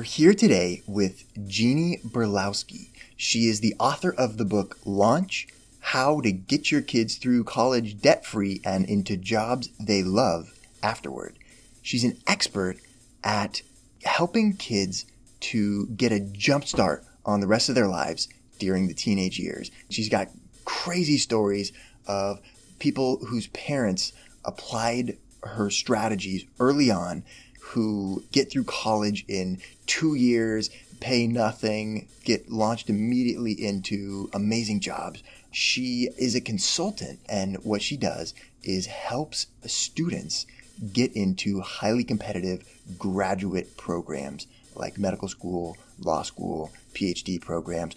We're 0.00 0.04
here 0.04 0.32
today 0.32 0.82
with 0.86 1.24
Jeannie 1.46 2.00
Burlowski. 2.02 2.88
She 3.18 3.48
is 3.48 3.60
the 3.60 3.74
author 3.78 4.10
of 4.10 4.38
the 4.38 4.46
book 4.46 4.78
Launch 4.86 5.46
How 5.80 6.22
to 6.22 6.32
Get 6.32 6.70
Your 6.70 6.80
Kids 6.80 7.16
Through 7.16 7.44
College 7.44 8.00
Debt 8.00 8.24
Free 8.24 8.62
and 8.64 8.86
Into 8.86 9.18
Jobs 9.18 9.68
They 9.78 10.02
Love 10.02 10.58
Afterward. 10.82 11.36
She's 11.82 12.02
an 12.02 12.16
expert 12.26 12.78
at 13.22 13.60
helping 14.04 14.56
kids 14.56 15.04
to 15.40 15.88
get 15.88 16.12
a 16.12 16.20
jump 16.20 16.64
start 16.64 17.04
on 17.26 17.40
the 17.40 17.46
rest 17.46 17.68
of 17.68 17.74
their 17.74 17.86
lives 17.86 18.26
during 18.58 18.88
the 18.88 18.94
teenage 18.94 19.38
years. 19.38 19.70
She's 19.90 20.08
got 20.08 20.28
crazy 20.64 21.18
stories 21.18 21.72
of 22.06 22.40
people 22.78 23.18
whose 23.26 23.48
parents 23.48 24.14
applied 24.46 25.18
her 25.42 25.68
strategies 25.68 26.46
early 26.58 26.90
on 26.90 27.22
who 27.70 28.24
get 28.32 28.50
through 28.50 28.64
college 28.64 29.24
in 29.28 29.58
two 29.86 30.14
years, 30.14 30.70
pay 30.98 31.26
nothing, 31.26 32.08
get 32.24 32.50
launched 32.50 32.90
immediately 32.90 33.52
into 33.52 34.28
amazing 34.32 34.80
jobs. 34.80 35.22
She 35.52 36.08
is 36.18 36.34
a 36.34 36.40
consultant, 36.40 37.20
and 37.28 37.56
what 37.58 37.80
she 37.80 37.96
does 37.96 38.34
is 38.64 38.86
helps 38.86 39.46
students 39.66 40.46
get 40.92 41.12
into 41.14 41.60
highly 41.60 42.02
competitive 42.02 42.64
graduate 42.98 43.76
programs 43.76 44.46
like 44.74 44.98
medical 44.98 45.28
school, 45.28 45.76
law 46.00 46.22
school, 46.22 46.72
PhD 46.94 47.40
programs, 47.40 47.94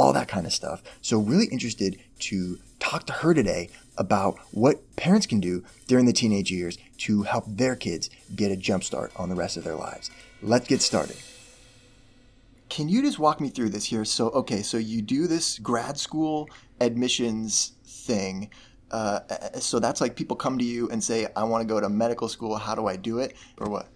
all 0.00 0.14
that 0.14 0.28
kind 0.28 0.46
of 0.46 0.52
stuff. 0.52 0.82
So, 1.02 1.18
really 1.18 1.44
interested 1.46 2.00
to 2.20 2.58
talk 2.78 3.04
to 3.04 3.12
her 3.12 3.34
today 3.34 3.68
about 3.98 4.38
what 4.50 4.96
parents 4.96 5.26
can 5.26 5.40
do 5.40 5.62
during 5.88 6.06
the 6.06 6.12
teenage 6.14 6.50
years 6.50 6.78
to 6.96 7.24
help 7.24 7.44
their 7.46 7.76
kids 7.76 8.08
get 8.34 8.50
a 8.50 8.56
jump 8.56 8.82
start 8.82 9.12
on 9.16 9.28
the 9.28 9.34
rest 9.34 9.58
of 9.58 9.64
their 9.64 9.74
lives. 9.74 10.10
Let's 10.40 10.66
get 10.66 10.80
started. 10.80 11.16
Can 12.70 12.88
you 12.88 13.02
just 13.02 13.18
walk 13.18 13.42
me 13.42 13.50
through 13.50 13.68
this 13.68 13.84
here? 13.84 14.06
So, 14.06 14.30
okay, 14.30 14.62
so 14.62 14.78
you 14.78 15.02
do 15.02 15.26
this 15.26 15.58
grad 15.58 15.98
school 15.98 16.48
admissions 16.80 17.72
thing. 17.84 18.48
Uh, 18.90 19.20
so 19.58 19.80
that's 19.80 20.00
like 20.00 20.16
people 20.16 20.34
come 20.34 20.56
to 20.56 20.64
you 20.64 20.88
and 20.88 21.04
say, 21.04 21.26
I 21.36 21.44
want 21.44 21.60
to 21.60 21.68
go 21.68 21.78
to 21.78 21.90
medical 21.90 22.28
school. 22.28 22.56
How 22.56 22.74
do 22.74 22.86
I 22.86 22.96
do 22.96 23.18
it? 23.18 23.36
Or 23.58 23.68
what? 23.68 23.88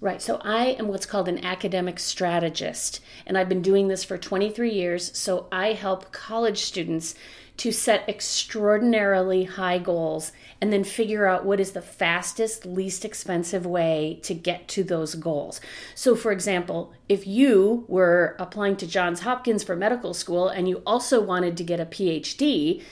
Right. 0.00 0.22
So 0.22 0.40
I 0.44 0.76
am 0.78 0.86
what's 0.86 1.06
called 1.06 1.28
an 1.28 1.44
academic 1.44 1.98
strategist, 1.98 3.00
and 3.26 3.36
I've 3.36 3.48
been 3.48 3.62
doing 3.62 3.88
this 3.88 4.04
for 4.04 4.16
23 4.16 4.70
years. 4.72 5.16
So 5.18 5.48
I 5.50 5.72
help 5.72 6.12
college 6.12 6.58
students 6.58 7.16
to 7.56 7.72
set 7.72 8.08
extraordinarily 8.08 9.42
high 9.42 9.78
goals 9.78 10.30
and 10.60 10.72
then 10.72 10.84
figure 10.84 11.26
out 11.26 11.44
what 11.44 11.58
is 11.58 11.72
the 11.72 11.82
fastest, 11.82 12.64
least 12.64 13.04
expensive 13.04 13.66
way 13.66 14.20
to 14.22 14.34
get 14.34 14.68
to 14.68 14.84
those 14.84 15.16
goals. 15.16 15.60
So, 15.96 16.14
for 16.14 16.30
example, 16.30 16.92
if 17.08 17.26
you 17.26 17.84
were 17.88 18.36
applying 18.38 18.76
to 18.76 18.86
Johns 18.86 19.20
Hopkins 19.20 19.64
for 19.64 19.74
medical 19.74 20.14
school 20.14 20.48
and 20.48 20.68
you 20.68 20.80
also 20.86 21.20
wanted 21.20 21.56
to 21.56 21.64
get 21.64 21.80
a 21.80 21.86
PhD, 21.86 22.84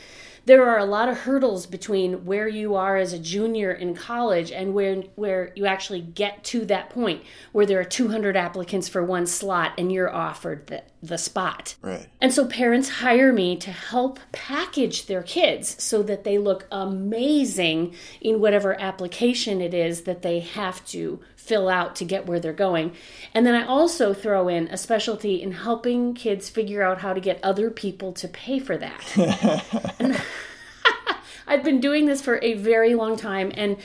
there 0.46 0.68
are 0.68 0.78
a 0.78 0.84
lot 0.84 1.08
of 1.08 1.18
hurdles 1.18 1.66
between 1.66 2.24
where 2.24 2.46
you 2.48 2.76
are 2.76 2.96
as 2.96 3.12
a 3.12 3.18
junior 3.18 3.72
in 3.72 3.94
college 3.94 4.52
and 4.52 4.72
where 4.72 5.02
where 5.16 5.52
you 5.56 5.66
actually 5.66 6.00
get 6.00 6.42
to 6.44 6.64
that 6.64 6.88
point 6.88 7.22
where 7.52 7.66
there 7.66 7.80
are 7.80 7.84
200 7.84 8.36
applicants 8.36 8.88
for 8.88 9.04
one 9.04 9.26
slot 9.26 9.72
and 9.76 9.92
you're 9.92 10.12
offered 10.12 10.66
the, 10.68 10.82
the 11.02 11.18
spot. 11.18 11.74
Right. 11.82 12.06
And 12.20 12.32
so 12.32 12.46
parents 12.46 12.88
hire 12.88 13.32
me 13.32 13.56
to 13.56 13.70
help 13.70 14.20
package 14.32 15.06
their 15.06 15.22
kids 15.22 15.82
so 15.82 16.02
that 16.04 16.24
they 16.24 16.38
look 16.38 16.66
amazing 16.70 17.94
in 18.20 18.40
whatever 18.40 18.80
application 18.80 19.60
it 19.60 19.74
is 19.74 20.02
that 20.02 20.22
they 20.22 20.40
have 20.40 20.84
to 20.86 21.20
fill 21.46 21.68
out 21.68 21.96
to 21.96 22.04
get 22.04 22.26
where 22.26 22.40
they're 22.40 22.52
going. 22.52 22.92
And 23.32 23.46
then 23.46 23.54
I 23.54 23.66
also 23.66 24.12
throw 24.12 24.48
in 24.48 24.68
a 24.68 24.76
specialty 24.76 25.42
in 25.42 25.52
helping 25.52 26.14
kids 26.14 26.48
figure 26.48 26.82
out 26.82 26.98
how 26.98 27.12
to 27.12 27.20
get 27.20 27.38
other 27.42 27.70
people 27.70 28.12
to 28.14 28.28
pay 28.28 28.58
for 28.58 28.76
that. 28.76 30.24
I've 31.46 31.62
been 31.62 31.80
doing 31.80 32.06
this 32.06 32.20
for 32.20 32.40
a 32.42 32.54
very 32.54 32.94
long 32.94 33.16
time 33.16 33.52
and 33.54 33.78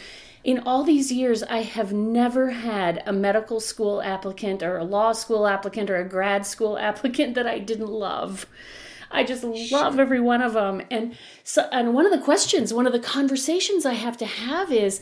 in 0.44 0.60
all 0.60 0.84
these 0.84 1.12
years, 1.12 1.44
I 1.44 1.60
have 1.60 1.94
never 1.94 2.50
had 2.50 3.04
a 3.06 3.14
medical 3.14 3.60
school 3.60 4.02
applicant 4.02 4.64
or 4.64 4.78
a 4.78 4.84
law 4.84 5.12
school 5.12 5.46
applicant 5.46 5.90
or 5.90 5.98
a 5.98 6.08
grad 6.08 6.46
school 6.46 6.78
applicant 6.80 7.36
that 7.36 7.48
I 7.48 7.60
didn't 7.60 7.90
love. 7.90 8.46
I 9.14 9.24
just 9.24 9.44
love 9.44 10.00
every 10.00 10.22
one 10.22 10.42
of 10.42 10.54
them. 10.54 10.82
And 10.90 11.18
so, 11.44 11.68
and 11.72 11.94
one 11.94 12.06
of 12.06 12.14
the 12.14 12.24
questions, 12.24 12.74
one 12.74 12.88
of 12.88 12.94
the 12.94 13.00
conversations 13.00 13.86
I 13.86 13.94
have 13.94 14.16
to 14.18 14.26
have 14.26 14.72
is, 14.72 15.02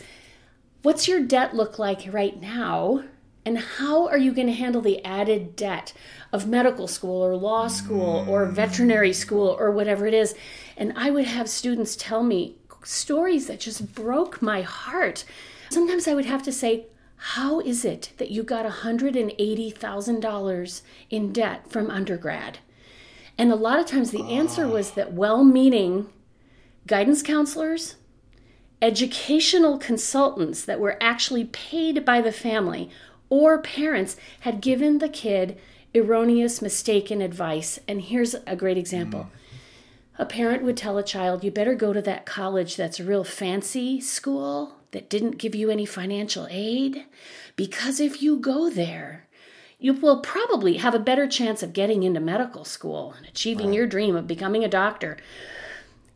what's 0.81 1.07
your 1.07 1.22
debt 1.22 1.56
look 1.56 1.79
like 1.79 2.12
right 2.12 2.40
now? 2.40 3.03
And 3.45 3.57
how 3.57 4.07
are 4.07 4.17
you 4.17 4.34
going 4.34 4.47
to 4.47 4.53
handle 4.53 4.81
the 4.81 5.03
added 5.03 5.56
debt 5.56 5.94
of 6.31 6.47
medical 6.47 6.88
school 6.88 7.23
or 7.23 7.35
law 7.35 7.67
school 7.67 8.25
or 8.28 8.45
mm. 8.45 8.51
veterinary 8.51 9.13
school 9.13 9.56
or 9.59 9.72
whatever 9.72 10.06
it 10.06 10.13
is? 10.13 10.35
And 10.78 10.94
I 10.95 11.09
would 11.09 11.25
have 11.25 11.50
students 11.50 11.95
tell 11.95 12.22
me 12.22 12.57
stories 12.84 13.47
that 13.47 13.59
just 13.59 13.95
broke 13.95 14.41
my 14.41 14.62
heart. 14.62 15.25
Sometimes 15.69 16.07
I 16.07 16.13
would 16.13 16.25
have 16.25 16.44
to 16.44 16.51
say, 16.51 16.85
How 17.16 17.59
is 17.59 17.85
it 17.85 18.12
that 18.18 18.31
you 18.31 18.44
got 18.44 18.66
$180,000 18.66 20.81
in 21.09 21.31
debt 21.31 21.72
from 21.72 21.89
undergrad? 21.89 22.59
And 23.38 23.51
a 23.51 23.56
lot 23.56 23.79
of 23.79 23.85
times 23.85 24.12
the 24.12 24.23
answer 24.23 24.68
was 24.68 24.91
that 24.91 25.13
well 25.13 25.44
meaning 25.44 26.09
guidance 26.88 27.23
counselors, 27.23 27.95
educational 28.81 29.78
consultants 29.78 30.63
that 30.66 30.79
were 30.79 30.97
actually 31.01 31.45
paid 31.45 32.06
by 32.06 32.22
the 32.22 32.31
family 32.31 32.90
or 33.29 33.62
parents 33.62 34.16
had 34.41 34.62
given 34.62 35.00
the 35.00 35.09
kid 35.09 35.59
erroneous, 35.95 36.62
mistaken 36.62 37.22
advice. 37.22 37.79
And 37.88 38.01
here's 38.01 38.35
a 38.47 38.56
great 38.56 38.78
example. 38.78 39.22
Mm 39.22 39.39
a 40.19 40.25
parent 40.25 40.63
would 40.63 40.75
tell 40.75 40.97
a 40.97 41.03
child, 41.03 41.45
you 41.45 41.50
better 41.50 41.73
go 41.73 41.94
to 41.94 42.01
that 42.01 42.25
college 42.25 42.75
that's 42.75 43.00
a 43.00 43.06
real 43.06 43.23
fancy 43.23 44.01
school 44.01 44.75
that 44.91 45.09
didn't 45.09 45.38
give 45.38 45.56
you 45.56 45.69
any 45.69 45.85
financial 45.85 46.45
aid, 46.51 47.06
because 47.56 48.01
if 48.01 48.22
you 48.22 48.35
go 48.35 48.69
there, 48.69 49.28
you 49.79 49.94
will 49.94 50.19
probably 50.19 50.75
have 50.75 50.94
a 50.94 51.00
better 51.00 51.25
chance 51.25 51.63
of 51.63 51.72
getting 51.72 52.03
into 52.03 52.19
medical 52.19 52.66
school 52.66 53.13
and 53.18 53.25
achieving 53.28 53.68
wow. 53.68 53.73
your 53.73 53.88
dream 53.88 54.13
of 54.18 54.28
becoming 54.28 54.62
a 54.62 54.68
doctor. 54.68 55.16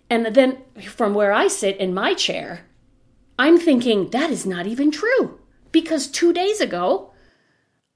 And 0.09 0.27
then 0.27 0.57
from 0.85 1.13
where 1.13 1.31
I 1.31 1.47
sit 1.47 1.77
in 1.77 1.93
my 1.93 2.13
chair, 2.13 2.65
I'm 3.39 3.57
thinking 3.57 4.09
that 4.11 4.29
is 4.29 4.45
not 4.45 4.67
even 4.67 4.91
true. 4.91 5.39
Because 5.71 6.07
two 6.07 6.33
days 6.33 6.61
ago, 6.61 7.13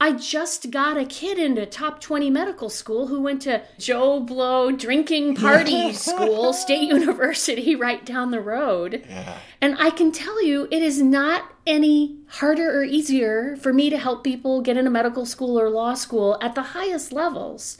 I 0.00 0.12
just 0.12 0.70
got 0.70 0.96
a 0.96 1.04
kid 1.04 1.38
into 1.38 1.66
top 1.66 2.00
20 2.00 2.30
medical 2.30 2.70
school 2.70 3.08
who 3.08 3.20
went 3.20 3.42
to 3.42 3.62
Joe 3.78 4.20
Blow 4.20 4.70
drinking 4.70 5.34
party 5.34 5.92
school, 5.92 6.52
State 6.52 6.88
University, 6.88 7.74
right 7.74 8.04
down 8.06 8.30
the 8.30 8.40
road. 8.40 9.04
Yeah. 9.08 9.38
And 9.60 9.76
I 9.80 9.90
can 9.90 10.12
tell 10.12 10.44
you, 10.44 10.68
it 10.70 10.82
is 10.82 11.02
not 11.02 11.50
any 11.66 12.16
harder 12.28 12.78
or 12.78 12.84
easier 12.84 13.56
for 13.56 13.72
me 13.72 13.90
to 13.90 13.98
help 13.98 14.22
people 14.22 14.60
get 14.60 14.76
into 14.76 14.90
medical 14.90 15.26
school 15.26 15.58
or 15.58 15.68
law 15.68 15.94
school 15.94 16.38
at 16.40 16.54
the 16.54 16.62
highest 16.62 17.12
levels 17.12 17.76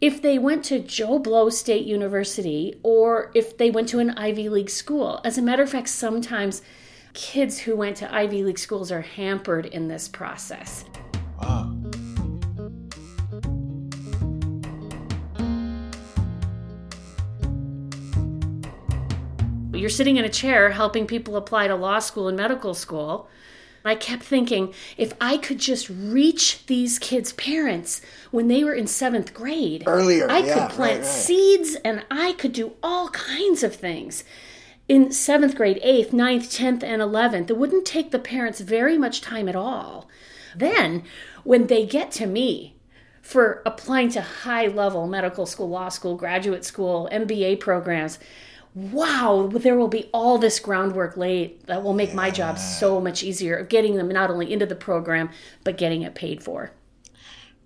if 0.00 0.20
they 0.20 0.38
went 0.38 0.64
to 0.66 0.78
Joe 0.78 1.18
Blow 1.18 1.48
State 1.48 1.86
University 1.86 2.78
or 2.82 3.30
if 3.34 3.56
they 3.56 3.70
went 3.70 3.88
to 3.88 3.98
an 3.98 4.10
Ivy 4.10 4.48
League 4.48 4.68
school. 4.68 5.20
As 5.24 5.38
a 5.38 5.42
matter 5.42 5.62
of 5.62 5.70
fact, 5.70 5.88
sometimes 5.88 6.60
kids 7.14 7.58
who 7.60 7.74
went 7.74 7.96
to 7.98 8.14
Ivy 8.14 8.44
League 8.44 8.58
schools 8.58 8.92
are 8.92 9.00
hampered 9.00 9.66
in 9.66 9.88
this 9.88 10.06
process. 10.06 10.84
Wow. 11.40 11.74
You're 19.72 19.90
sitting 19.90 20.16
in 20.16 20.24
a 20.24 20.30
chair 20.30 20.70
helping 20.70 21.06
people 21.06 21.36
apply 21.36 21.68
to 21.68 21.74
law 21.74 22.00
school 22.00 22.28
and 22.28 22.36
medical 22.36 22.74
school. 22.74 23.28
I 23.88 23.94
kept 23.94 24.22
thinking 24.22 24.72
if 24.96 25.12
I 25.20 25.36
could 25.38 25.58
just 25.58 25.88
reach 25.90 26.66
these 26.66 26.98
kids' 26.98 27.32
parents 27.32 28.00
when 28.30 28.48
they 28.48 28.64
were 28.64 28.74
in 28.74 28.86
seventh 28.86 29.32
grade, 29.34 29.84
earlier, 29.86 30.30
I 30.30 30.38
yeah, 30.38 30.54
could 30.68 30.76
plant 30.76 31.00
right, 31.00 31.06
right. 31.06 31.06
seeds 31.06 31.76
and 31.84 32.04
I 32.10 32.32
could 32.32 32.52
do 32.52 32.74
all 32.82 33.08
kinds 33.10 33.62
of 33.62 33.74
things. 33.74 34.24
in 34.88 35.10
seventh 35.10 35.56
grade, 35.56 35.80
eighth, 35.82 36.12
ninth, 36.12 36.44
10th, 36.50 36.82
and 36.82 37.02
11th. 37.02 37.50
It 37.50 37.56
wouldn't 37.58 37.84
take 37.84 38.10
the 38.10 38.18
parents 38.18 38.60
very 38.60 38.96
much 38.96 39.20
time 39.20 39.48
at 39.48 39.56
all. 39.56 40.08
Then, 40.54 41.02
when 41.44 41.66
they 41.66 41.84
get 41.86 42.10
to 42.12 42.26
me 42.26 42.76
for 43.20 43.62
applying 43.66 44.10
to 44.10 44.20
high 44.20 44.68
level 44.68 45.06
medical 45.08 45.46
school, 45.46 45.68
law 45.68 45.88
school, 45.88 46.16
graduate 46.16 46.64
school, 46.64 47.08
MBA 47.12 47.58
programs, 47.60 48.18
wow, 48.76 49.48
there 49.50 49.74
will 49.74 49.88
be 49.88 50.10
all 50.12 50.36
this 50.36 50.60
groundwork 50.60 51.16
laid 51.16 51.62
that 51.62 51.82
will 51.82 51.94
make 51.94 52.12
my 52.12 52.30
job 52.30 52.58
so 52.58 53.00
much 53.00 53.22
easier 53.22 53.56
of 53.56 53.70
getting 53.70 53.96
them 53.96 54.08
not 54.08 54.30
only 54.30 54.52
into 54.52 54.66
the 54.66 54.76
program, 54.76 55.30
but 55.64 55.78
getting 55.78 56.02
it 56.02 56.14
paid 56.14 56.42
for. 56.42 56.70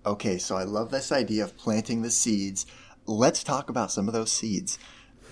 Okay, 0.05 0.37
so 0.37 0.55
I 0.55 0.63
love 0.63 0.89
this 0.89 1.11
idea 1.11 1.43
of 1.43 1.57
planting 1.57 2.01
the 2.01 2.09
seeds. 2.09 2.65
Let's 3.05 3.43
talk 3.43 3.69
about 3.69 3.91
some 3.91 4.07
of 4.07 4.13
those 4.13 4.31
seeds 4.31 4.79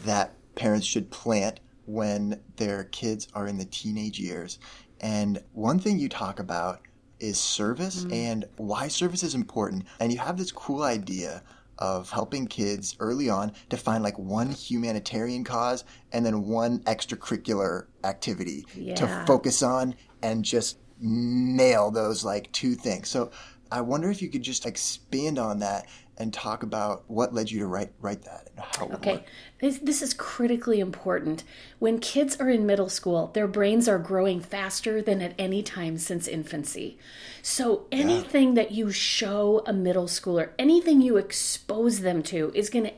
that 0.03 0.33
parents 0.55 0.85
should 0.85 1.11
plant 1.11 1.61
when 1.85 2.41
their 2.57 2.83
kids 2.83 3.29
are 3.33 3.47
in 3.47 3.57
the 3.57 3.65
teenage 3.65 4.19
years. 4.19 4.59
And 4.99 5.41
one 5.53 5.79
thing 5.79 5.97
you 5.97 6.09
talk 6.09 6.39
about 6.39 6.81
is 7.21 7.39
service 7.39 8.03
mm-hmm. 8.03 8.13
and 8.13 8.45
why 8.57 8.89
service 8.89 9.23
is 9.23 9.33
important. 9.33 9.85
And 10.01 10.11
you 10.11 10.19
have 10.19 10.37
this 10.37 10.51
cool 10.51 10.83
idea 10.83 11.41
of 11.79 12.09
helping 12.09 12.45
kids 12.45 12.95
early 12.99 13.29
on 13.29 13.51
to 13.69 13.77
find 13.77 14.03
like 14.03 14.17
one 14.19 14.51
humanitarian 14.51 15.43
cause 15.43 15.83
and 16.11 16.25
then 16.25 16.45
one 16.45 16.79
extracurricular 16.79 17.87
activity 18.03 18.65
yeah. 18.75 18.95
to 18.95 19.07
focus 19.25 19.63
on 19.63 19.95
and 20.21 20.45
just 20.45 20.77
nail 20.99 21.89
those 21.89 22.23
like 22.23 22.51
two 22.51 22.75
things. 22.75 23.09
So 23.09 23.31
I 23.71 23.81
wonder 23.81 24.09
if 24.09 24.21
you 24.21 24.29
could 24.29 24.43
just 24.43 24.65
expand 24.65 25.39
on 25.39 25.59
that 25.59 25.87
and 26.19 26.33
talk 26.33 26.63
about 26.63 27.03
what 27.07 27.33
led 27.33 27.49
you 27.49 27.59
to 27.59 27.65
write 27.65 27.91
write 28.01 28.23
that 28.23 28.49
and 28.49 28.65
how 28.65 28.87
okay. 28.95 29.23
this, 29.61 29.77
this 29.79 30.01
is 30.01 30.13
critically 30.13 30.79
important. 30.79 31.45
When 31.79 31.99
kids 31.99 32.37
are 32.39 32.49
in 32.49 32.65
middle 32.65 32.89
school 32.89 33.27
their 33.27 33.47
brains 33.47 33.87
are 33.87 33.97
growing 33.99 34.41
faster 34.41 35.01
than 35.01 35.21
at 35.21 35.33
any 35.39 35.63
time 35.63 35.97
since 35.97 36.27
infancy. 36.27 36.97
So 37.41 37.87
anything 37.91 38.49
yeah. 38.49 38.63
that 38.63 38.71
you 38.71 38.91
show 38.91 39.63
a 39.65 39.73
middle 39.73 40.07
schooler 40.07 40.49
anything 40.59 41.01
you 41.01 41.17
expose 41.17 42.01
them 42.01 42.21
to 42.23 42.51
is 42.53 42.69
going 42.69 42.85
to 42.85 42.93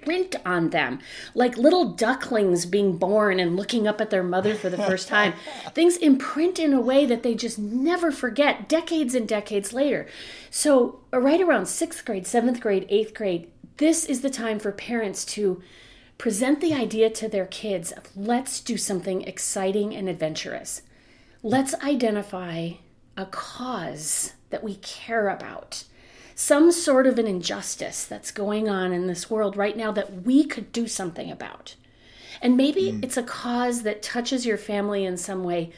imprint 0.00 0.36
on 0.44 0.70
them. 0.70 0.98
Like 1.34 1.56
little 1.56 1.92
ducklings 1.92 2.66
being 2.66 2.96
born 2.96 3.40
and 3.40 3.56
looking 3.56 3.88
up 3.88 4.00
at 4.00 4.10
their 4.10 4.22
mother 4.22 4.54
for 4.54 4.68
the 4.68 4.76
first 4.76 5.08
time. 5.16 5.32
Things 5.72 5.96
imprint 5.96 6.58
in 6.58 6.74
a 6.74 6.80
way 6.80 7.06
that 7.06 7.22
they 7.22 7.34
just 7.34 7.58
never 7.58 8.10
forget 8.10 8.68
decades 8.68 9.14
and 9.14 9.26
decades 9.26 9.72
later. 9.72 10.06
So 10.50 11.00
right 11.12 11.40
around 11.40 11.66
sixth 11.66 12.04
grade 12.04 12.26
seventh 12.26 12.50
seventh 12.50 12.62
grade, 12.62 12.86
eighth 12.88 13.14
grade, 13.14 13.50
this 13.76 14.04
is 14.04 14.22
the 14.22 14.30
time 14.30 14.58
for 14.58 14.72
parents 14.72 15.24
to 15.24 15.62
present 16.18 16.60
the 16.60 16.74
idea 16.74 17.08
to 17.08 17.28
their 17.28 17.46
kids 17.46 17.92
of 17.92 18.04
let's 18.16 18.60
do 18.60 18.76
something 18.76 19.22
exciting 19.22 19.94
and 19.94 20.08
adventurous. 20.08 20.82
Let's 21.42 21.74
identify 21.76 22.72
a 23.16 23.26
cause 23.26 24.32
that 24.50 24.64
we 24.64 24.76
care 24.76 25.28
about, 25.28 25.84
some 26.40 26.72
sort 26.72 27.06
of 27.06 27.18
an 27.18 27.26
injustice 27.26 28.06
that's 28.06 28.30
going 28.30 28.66
on 28.66 28.94
in 28.94 29.06
this 29.06 29.28
world 29.28 29.58
right 29.58 29.76
now 29.76 29.92
that 29.92 30.22
we 30.22 30.42
could 30.42 30.72
do 30.72 30.88
something 30.88 31.30
about. 31.30 31.74
And 32.40 32.56
maybe 32.56 32.92
mm. 32.92 33.04
it's 33.04 33.18
a 33.18 33.22
cause 33.22 33.82
that 33.82 34.02
touches 34.02 34.46
your 34.46 34.56
family 34.56 35.04
in 35.04 35.18
some 35.18 35.44
way. 35.44 35.70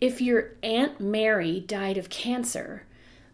If 0.00 0.20
your 0.20 0.54
Aunt 0.64 0.98
Mary 1.00 1.60
died 1.60 1.96
of 1.96 2.10
cancer, 2.10 2.84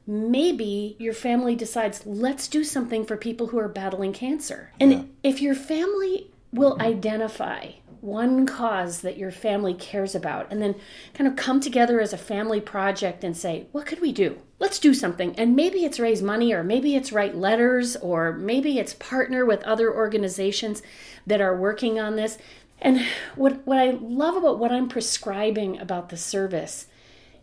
maybe 0.07 0.95
your 0.99 1.15
family 1.15 1.57
decides, 1.57 2.05
let's 2.05 2.49
do 2.49 2.63
something 2.63 3.07
for 3.07 3.17
people 3.17 3.47
who 3.47 3.59
are 3.59 3.69
battling 3.69 4.13
cancer. 4.13 4.71
And 4.79 4.93
yeah. 4.93 5.03
if 5.23 5.41
your 5.41 5.55
family 5.55 6.31
will 6.53 6.77
identify 6.83 7.71
one 8.05 8.45
cause 8.45 9.01
that 9.01 9.17
your 9.17 9.31
family 9.31 9.73
cares 9.73 10.15
about 10.15 10.47
and 10.51 10.61
then 10.61 10.75
kind 11.15 11.27
of 11.27 11.37
come 11.37 11.59
together 11.59 12.01
as 12.01 12.13
a 12.13 12.19
family 12.19 12.61
project 12.61 13.25
and 13.25 13.35
say, 13.35 13.67
what 13.73 13.87
could 13.87 14.01
we 14.01 14.13
do? 14.13 14.39
Let's 14.59 14.79
do 14.79 14.93
something. 14.93 15.35
And 15.37 15.57
maybe 15.57 15.85
it's 15.85 15.99
raise 15.99 16.21
money, 16.21 16.53
or 16.53 16.63
maybe 16.63 16.95
it's 16.95 17.13
write 17.13 17.35
letters, 17.35 17.97
or 17.97 18.33
maybe 18.33 18.79
it's 18.79 18.95
partner 18.95 19.47
with 19.47 19.63
other 19.65 19.93
organizations 19.93 20.83
that 21.27 21.41
are 21.41 21.57
working 21.57 21.99
on 21.99 22.17
this. 22.17 22.37
And 22.79 23.01
what, 23.37 23.67
what 23.67 23.79
I 23.79 23.93
love 23.93 24.37
about 24.37 24.59
what 24.59 24.71
I'm 24.71 24.89
prescribing 24.89 25.79
about 25.79 26.11
the 26.11 26.19
service 26.19 26.87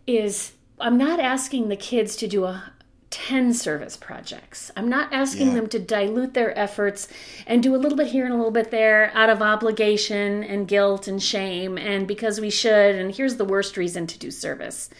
is 0.06 0.52
I'm 0.78 0.96
not 0.96 1.18
asking 1.18 1.68
the 1.68 1.76
kids 1.76 2.14
to 2.16 2.28
do 2.28 2.44
a 2.44 2.72
10 3.12 3.54
service 3.54 3.96
projects. 3.96 4.72
I'm 4.76 4.88
not 4.88 5.12
asking 5.12 5.48
yeah. 5.48 5.54
them 5.54 5.68
to 5.68 5.78
dilute 5.78 6.34
their 6.34 6.58
efforts 6.58 7.06
and 7.46 7.62
do 7.62 7.76
a 7.76 7.78
little 7.78 7.96
bit 7.96 8.08
here 8.08 8.24
and 8.24 8.34
a 8.34 8.36
little 8.36 8.50
bit 8.50 8.70
there 8.70 9.12
out 9.14 9.30
of 9.30 9.40
obligation 9.40 10.42
and 10.42 10.66
guilt 10.66 11.06
and 11.06 11.22
shame 11.22 11.78
and 11.78 12.08
because 12.08 12.40
we 12.40 12.50
should. 12.50 12.96
And 12.96 13.14
here's 13.14 13.36
the 13.36 13.44
worst 13.44 13.76
reason 13.76 14.06
to 14.08 14.18
do 14.18 14.30
service 14.30 14.90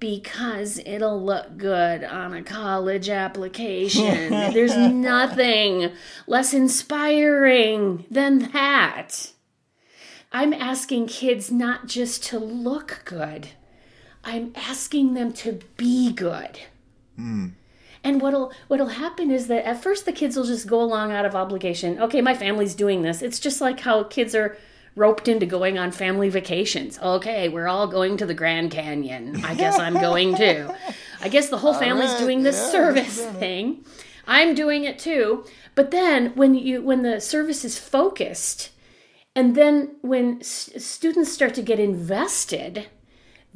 because 0.00 0.78
it'll 0.86 1.22
look 1.22 1.58
good 1.58 2.04
on 2.04 2.32
a 2.32 2.42
college 2.42 3.08
application. 3.08 4.30
There's 4.52 4.76
nothing 4.76 5.90
less 6.26 6.54
inspiring 6.54 8.06
than 8.10 8.50
that. 8.52 9.32
I'm 10.32 10.54
asking 10.54 11.08
kids 11.08 11.50
not 11.50 11.86
just 11.86 12.22
to 12.24 12.38
look 12.38 13.02
good 13.04 13.48
I'm 14.28 14.52
asking 14.56 15.14
them 15.14 15.32
to 15.34 15.60
be 15.76 16.12
good. 16.12 16.58
Mm. 17.18 17.52
And 18.04 18.22
what'll 18.22 18.52
what'll 18.68 18.88
happen 18.88 19.30
is 19.30 19.48
that 19.48 19.66
at 19.66 19.82
first 19.82 20.04
the 20.04 20.12
kids 20.12 20.36
will 20.36 20.44
just 20.44 20.66
go 20.66 20.80
along 20.80 21.12
out 21.12 21.24
of 21.24 21.34
obligation. 21.34 22.00
Okay, 22.00 22.20
my 22.20 22.34
family's 22.34 22.74
doing 22.74 23.02
this. 23.02 23.22
It's 23.22 23.40
just 23.40 23.60
like 23.60 23.80
how 23.80 24.04
kids 24.04 24.34
are 24.34 24.56
roped 24.94 25.28
into 25.28 25.46
going 25.46 25.78
on 25.78 25.90
family 25.90 26.28
vacations. 26.28 26.98
Okay, 26.98 27.48
we're 27.48 27.68
all 27.68 27.86
going 27.86 28.16
to 28.18 28.26
the 28.26 28.34
Grand 28.34 28.70
Canyon. 28.70 29.44
I 29.44 29.54
guess 29.54 29.78
I'm 29.78 29.94
going 30.00 30.36
too. 30.36 30.70
I 31.20 31.28
guess 31.28 31.48
the 31.48 31.58
whole 31.58 31.74
family's 31.74 32.10
right, 32.10 32.20
doing 32.20 32.42
this 32.42 32.56
yeah, 32.56 32.70
service 32.70 33.24
thing. 33.38 33.84
I'm 34.26 34.54
doing 34.54 34.84
it 34.84 34.98
too. 34.98 35.44
But 35.74 35.90
then 35.90 36.32
when 36.34 36.54
you 36.54 36.82
when 36.82 37.02
the 37.02 37.20
service 37.20 37.64
is 37.64 37.78
focused 37.78 38.70
and 39.34 39.54
then 39.54 39.96
when 40.02 40.38
s- 40.40 40.70
students 40.76 41.32
start 41.32 41.54
to 41.54 41.62
get 41.62 41.80
invested, 41.80 42.88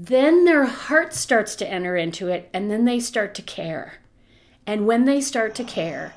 then 0.09 0.45
their 0.45 0.65
heart 0.65 1.15
starts 1.15 1.55
to 1.57 1.69
enter 1.69 1.97
into 1.97 2.27
it, 2.27 2.51
and 2.53 2.69
then 2.69 2.85
they 2.85 2.99
start 2.99 3.37
to 3.37 3.43
care. 3.43 4.01
And 4.67 4.85
when 4.85 5.05
they 5.05 5.21
start 5.21 5.55
to 5.57 5.65
care, 5.65 6.15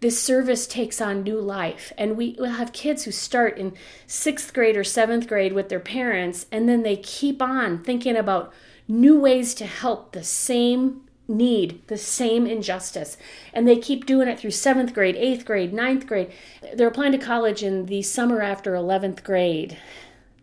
this 0.00 0.22
service 0.22 0.66
takes 0.66 0.98
on 1.00 1.24
new 1.24 1.38
life. 1.38 1.92
And 1.98 2.16
we 2.16 2.36
will 2.38 2.50
have 2.50 2.72
kids 2.72 3.04
who 3.04 3.10
start 3.10 3.58
in 3.58 3.74
sixth 4.06 4.54
grade 4.54 4.78
or 4.78 4.84
seventh 4.84 5.28
grade 5.28 5.52
with 5.52 5.68
their 5.68 5.80
parents, 5.80 6.46
and 6.50 6.68
then 6.68 6.82
they 6.82 6.96
keep 6.96 7.42
on 7.42 7.82
thinking 7.82 8.16
about 8.16 8.50
new 8.86 9.20
ways 9.20 9.54
to 9.56 9.66
help 9.66 10.12
the 10.12 10.24
same 10.24 11.02
need, 11.26 11.86
the 11.88 11.98
same 11.98 12.46
injustice. 12.46 13.18
And 13.52 13.68
they 13.68 13.76
keep 13.76 14.06
doing 14.06 14.28
it 14.28 14.38
through 14.38 14.52
seventh 14.52 14.94
grade, 14.94 15.16
eighth 15.16 15.44
grade, 15.44 15.74
ninth 15.74 16.06
grade. 16.06 16.32
They're 16.74 16.88
applying 16.88 17.12
to 17.12 17.18
college 17.18 17.62
in 17.62 17.86
the 17.86 18.00
summer 18.00 18.40
after 18.40 18.72
11th 18.72 19.22
grade. 19.22 19.76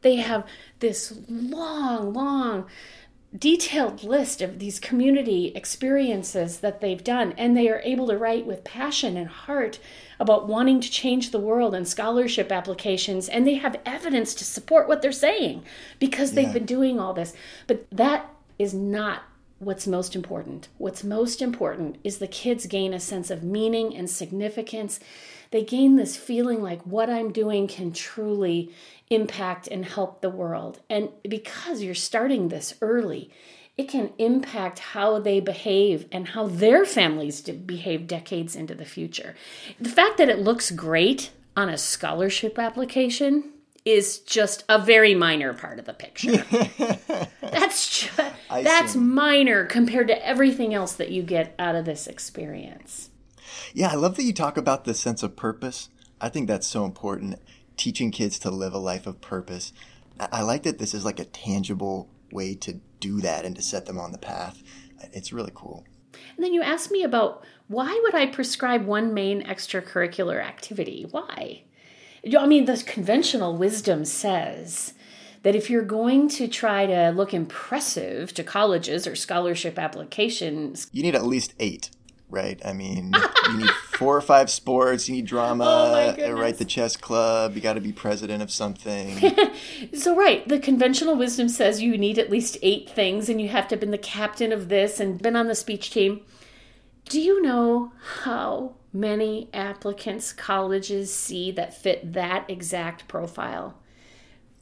They 0.06 0.18
have 0.18 0.46
this 0.82 1.18
long, 1.28 2.14
long, 2.14 2.68
detailed 3.36 4.04
list 4.04 4.40
of 4.40 4.60
these 4.60 4.80
community 4.80 5.52
experiences 5.56 6.60
that 6.60 6.80
they've 6.80 7.04
done, 7.04 7.34
and 7.40 7.58
they 7.58 7.68
are 7.70 7.82
able 7.84 8.06
to 8.10 8.16
write 8.16 8.46
with 8.46 8.64
passion 8.64 9.18
and 9.18 9.28
heart 9.28 9.80
about 10.20 10.48
wanting 10.48 10.80
to 10.80 10.92
change 10.92 11.32
the 11.32 11.40
world 11.40 11.74
and 11.74 11.88
scholarship 11.88 12.52
applications, 12.52 13.28
and 13.28 13.48
they 13.48 13.56
have 13.56 13.80
evidence 13.84 14.36
to 14.36 14.44
support 14.44 14.88
what 14.88 15.02
they're 15.02 15.12
saying 15.12 15.64
because 15.98 16.34
they've 16.34 16.50
yeah. 16.50 16.54
been 16.54 16.68
doing 16.68 17.00
all 17.00 17.16
this. 17.16 17.34
But 17.66 17.88
that 17.90 18.30
is 18.60 18.76
not 18.76 19.24
what's 19.60 19.88
most 19.88 20.16
important. 20.16 20.68
What's 20.78 21.04
most 21.04 21.42
important 21.42 21.98
is 22.04 22.18
the 22.18 22.28
kids 22.28 22.66
gain 22.66 22.94
a 22.94 23.00
sense 23.00 23.30
of 23.32 23.44
meaning 23.44 23.96
and 23.96 24.10
significance. 24.10 25.00
They 25.52 25.64
gain 25.64 25.96
this 25.96 26.18
feeling 26.18 26.62
like 26.62 26.82
what 26.82 27.10
I'm 27.10 27.32
doing 27.32 27.68
can 27.68 27.94
truly 27.94 28.72
impact 29.10 29.68
and 29.68 29.86
help 29.86 30.22
the 30.22 30.30
world. 30.30 30.82
And 30.90 31.10
because 31.28 31.82
you're 31.82 31.96
starting 31.96 32.50
this 32.50 32.76
early, 32.82 33.32
it 33.78 33.90
can 33.90 34.14
impact 34.18 34.80
how 34.80 35.20
they 35.20 35.40
behave 35.40 36.08
and 36.12 36.30
how 36.30 36.48
their 36.48 36.86
families 36.86 37.42
behave 37.42 38.08
decades 38.08 38.56
into 38.56 38.74
the 38.74 38.86
future. 38.86 39.36
The 39.80 39.90
fact 39.90 40.18
that 40.18 40.30
it 40.30 40.40
looks 40.40 40.72
great 40.72 41.32
on 41.58 41.70
a 41.70 41.78
scholarship 41.78 42.58
application 42.58 43.52
is 43.86 44.20
just 44.20 44.64
a 44.68 44.80
very 44.80 45.14
minor 45.14 45.54
part 45.54 45.78
of 45.78 45.86
the 45.86 45.94
picture. 45.94 46.44
that's 47.42 48.02
just, 48.02 48.18
that's 48.50 48.94
see. 48.94 49.00
minor 49.00 49.66
compared 49.66 50.08
to 50.08 50.28
everything 50.28 50.74
else 50.74 50.94
that 50.94 51.12
you 51.12 51.22
get 51.22 51.54
out 51.60 51.76
of 51.76 51.86
this 51.86 52.08
experience. 52.08 53.12
Yeah, 53.74 53.90
I 53.90 53.96
love 53.96 54.16
that 54.18 54.24
you 54.24 54.34
talk 54.34 54.58
about 54.58 54.86
the 54.86 54.96
sense 54.96 55.22
of 55.22 55.36
purpose. 55.36 55.90
I 56.20 56.30
think 56.30 56.48
that's 56.48 56.66
so 56.66 56.84
important 56.84 57.40
teaching 57.78 58.10
kids 58.10 58.40
to 58.40 58.50
live 58.50 58.74
a 58.74 58.80
life 58.80 59.06
of 59.06 59.22
purpose. 59.22 59.72
I 60.20 60.42
like 60.42 60.64
that 60.64 60.80
this 60.80 60.94
is 60.94 61.06
like 61.06 61.20
a 61.20 61.26
tangible 61.26 62.10
way 62.32 62.56
to 62.56 62.80
do 63.00 63.22
that 63.22 63.46
and 63.46 63.56
to 63.56 63.62
set 63.62 63.86
them 63.86 64.00
on 64.00 64.12
the 64.12 64.18
path. 64.18 64.64
It's 65.14 65.34
really 65.34 65.52
cool. 65.54 65.84
And 66.36 66.44
then 66.44 66.54
you 66.54 66.62
asked 66.62 66.90
me 66.90 67.04
about 67.04 67.44
why 67.68 68.00
would 68.04 68.16
I 68.16 68.28
prescribe 68.28 68.86
one 68.86 69.14
main 69.14 69.44
extracurricular 69.44 70.42
activity? 70.42 71.06
Why? 71.12 71.64
I 72.38 72.46
mean, 72.48 72.66
the 72.66 72.82
conventional 72.86 73.56
wisdom 73.56 74.06
says 74.06 74.94
that 75.44 75.56
if 75.56 75.70
you're 75.70 75.84
going 75.84 76.28
to 76.30 76.48
try 76.48 76.88
to 76.88 77.10
look 77.12 77.34
impressive 77.34 78.34
to 78.34 78.44
colleges 78.44 79.06
or 79.06 79.16
scholarship 79.16 79.78
applications, 79.78 80.88
you 80.92 81.04
need 81.04 81.14
at 81.14 81.24
least 81.24 81.54
eight, 81.60 81.92
right? 82.32 82.60
I 82.66 82.74
mean, 82.74 83.14
you 83.50 83.58
need 83.58 83.70
four 83.70 84.18
or 84.18 84.22
five 84.22 84.50
sports, 84.50 85.08
you 85.08 85.16
need 85.16 85.28
drama, 85.28 85.66
Oh, 85.68 85.92
my 85.92 86.24
uh, 86.24 86.32
right? 86.32 86.58
The 86.58 86.66
chess 86.66 86.98
club, 86.98 87.54
you 87.54 87.62
got 87.62 87.74
to 87.74 87.82
be 87.82 87.92
president 87.92 88.42
of 88.42 88.52
something. 88.52 89.22
So, 89.94 90.16
right, 90.16 90.48
the 90.48 90.58
conventional 90.58 91.16
wisdom 91.16 91.48
says 91.48 91.82
you 91.82 91.98
need 91.98 92.18
at 92.18 92.32
least 92.32 92.58
eight 92.62 92.90
things 92.90 93.30
and 93.30 93.40
you 93.40 93.50
have 93.50 93.68
to 93.68 93.76
have 93.76 93.80
been 93.80 93.92
the 93.92 93.98
captain 93.98 94.52
of 94.52 94.70
this 94.70 95.00
and 95.00 95.22
been 95.22 95.36
on 95.36 95.48
the 95.48 95.56
speech 95.56 95.92
team. 95.92 96.22
Do 97.08 97.22
you 97.22 97.42
know 97.42 97.92
how 98.24 98.76
many 98.96 99.50
applicants 99.54 100.34
colleges 100.34 101.14
see 101.14 101.52
that 101.52 101.76
fit 101.76 102.14
that 102.14 102.50
exact 102.50 103.08
profile? 103.08 103.76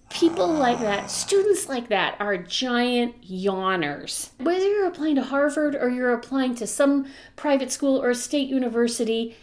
People 0.09 0.47
like 0.47 0.79
that, 0.79 1.09
students 1.09 1.69
like 1.69 1.87
that, 1.87 2.15
are 2.19 2.37
giant 2.37 3.21
yawners. 3.23 4.31
Whether 4.39 4.67
you're 4.67 4.87
applying 4.87 5.15
to 5.15 5.23
Harvard 5.23 5.75
or 5.75 5.89
you're 5.89 6.13
applying 6.13 6.55
to 6.55 6.67
some 6.67 7.07
private 7.35 7.71
school 7.71 8.01
or 8.01 8.13
state 8.13 8.47
university, 8.47 9.35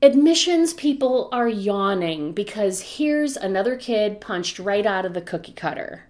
admissions 0.00 0.72
people 0.72 1.28
are 1.32 1.48
yawning 1.48 2.32
because 2.32 2.96
here's 2.96 3.36
another 3.36 3.76
kid 3.76 4.20
punched 4.20 4.58
right 4.58 4.86
out 4.86 5.04
of 5.04 5.12
the 5.12 5.20
cookie 5.20 5.52
cutter. 5.52 6.04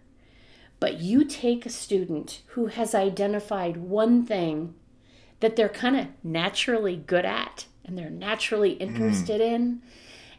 But 0.78 1.00
you 1.00 1.24
take 1.24 1.64
a 1.64 1.70
student 1.70 2.42
who 2.48 2.66
has 2.66 2.94
identified 2.94 3.76
one 3.76 4.24
thing 4.24 4.74
that 5.40 5.56
they're 5.56 5.68
kind 5.68 5.96
of 5.96 6.06
naturally 6.22 6.96
good 6.96 7.24
at 7.24 7.66
and 7.86 7.96
they're 7.96 8.10
naturally 8.10 8.74
hmm. 8.74 8.82
interested 8.82 9.40
in, 9.40 9.80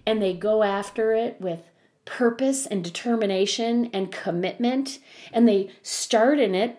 and 0.05 0.21
they 0.21 0.33
go 0.33 0.63
after 0.63 1.13
it 1.13 1.39
with 1.39 1.61
purpose 2.05 2.65
and 2.65 2.83
determination 2.83 3.89
and 3.93 4.11
commitment, 4.11 4.99
and 5.33 5.47
they 5.47 5.69
start 5.81 6.39
in 6.39 6.55
it 6.55 6.77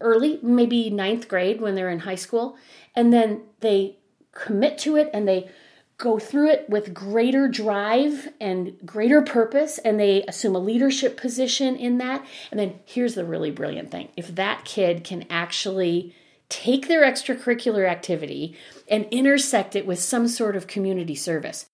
early, 0.00 0.38
maybe 0.42 0.90
ninth 0.90 1.28
grade 1.28 1.60
when 1.60 1.74
they're 1.74 1.90
in 1.90 2.00
high 2.00 2.14
school, 2.14 2.56
and 2.94 3.12
then 3.12 3.42
they 3.60 3.96
commit 4.32 4.78
to 4.78 4.96
it 4.96 5.10
and 5.12 5.26
they 5.26 5.50
go 5.98 6.18
through 6.18 6.48
it 6.48 6.68
with 6.70 6.94
greater 6.94 7.48
drive 7.48 8.28
and 8.40 8.76
greater 8.86 9.20
purpose 9.20 9.78
and 9.78 9.98
they 9.98 10.22
assume 10.28 10.54
a 10.54 10.60
leadership 10.60 11.16
position 11.16 11.74
in 11.74 11.98
that. 11.98 12.24
And 12.52 12.60
then 12.60 12.78
here's 12.84 13.16
the 13.16 13.24
really 13.24 13.50
brilliant 13.50 13.90
thing. 13.90 14.08
If 14.16 14.34
that 14.36 14.64
kid 14.64 15.02
can 15.02 15.26
actually 15.28 16.14
take 16.48 16.86
their 16.86 17.02
extracurricular 17.02 17.88
activity 17.88 18.56
and 18.90 19.06
intersect 19.10 19.76
it 19.76 19.86
with 19.86 19.98
some 19.98 20.28
sort 20.28 20.56
of 20.56 20.66
community 20.66 21.14
service. 21.14 21.66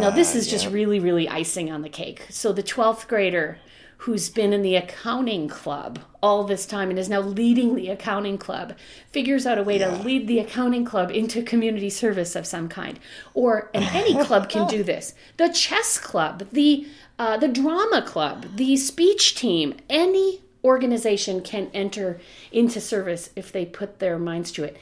Now 0.00 0.10
this 0.10 0.34
is 0.34 0.46
just 0.46 0.68
really 0.68 1.00
really 1.00 1.28
icing 1.28 1.70
on 1.70 1.82
the 1.82 1.88
cake. 1.88 2.26
So 2.30 2.52
the 2.52 2.62
12th 2.62 3.08
grader 3.08 3.58
who's 3.98 4.30
been 4.30 4.52
in 4.52 4.62
the 4.62 4.76
accounting 4.76 5.48
club 5.48 5.98
all 6.22 6.44
this 6.44 6.66
time 6.66 6.88
and 6.88 6.98
is 6.98 7.08
now 7.08 7.20
leading 7.20 7.74
the 7.74 7.88
accounting 7.88 8.38
club 8.38 8.74
figures 9.10 9.44
out 9.44 9.58
a 9.58 9.62
way 9.62 9.76
to 9.76 9.90
lead 9.90 10.28
the 10.28 10.38
accounting 10.38 10.84
club 10.84 11.10
into 11.10 11.42
community 11.42 11.90
service 11.90 12.36
of 12.36 12.46
some 12.46 12.68
kind. 12.68 13.00
Or 13.34 13.70
and 13.74 13.84
any 13.86 14.14
club 14.24 14.48
can 14.48 14.68
do 14.68 14.84
this. 14.84 15.14
The 15.36 15.48
chess 15.48 15.98
club 15.98 16.48
the 16.52 16.86
uh, 17.18 17.36
the 17.36 17.48
drama 17.48 18.02
club 18.02 18.46
the 18.56 18.76
speech 18.76 19.34
team 19.34 19.74
any 19.90 20.42
organization 20.62 21.40
can 21.40 21.70
enter 21.74 22.20
into 22.52 22.80
service 22.80 23.30
if 23.34 23.50
they 23.50 23.66
put 23.66 23.98
their 23.98 24.18
minds 24.18 24.52
to 24.52 24.64
it. 24.64 24.76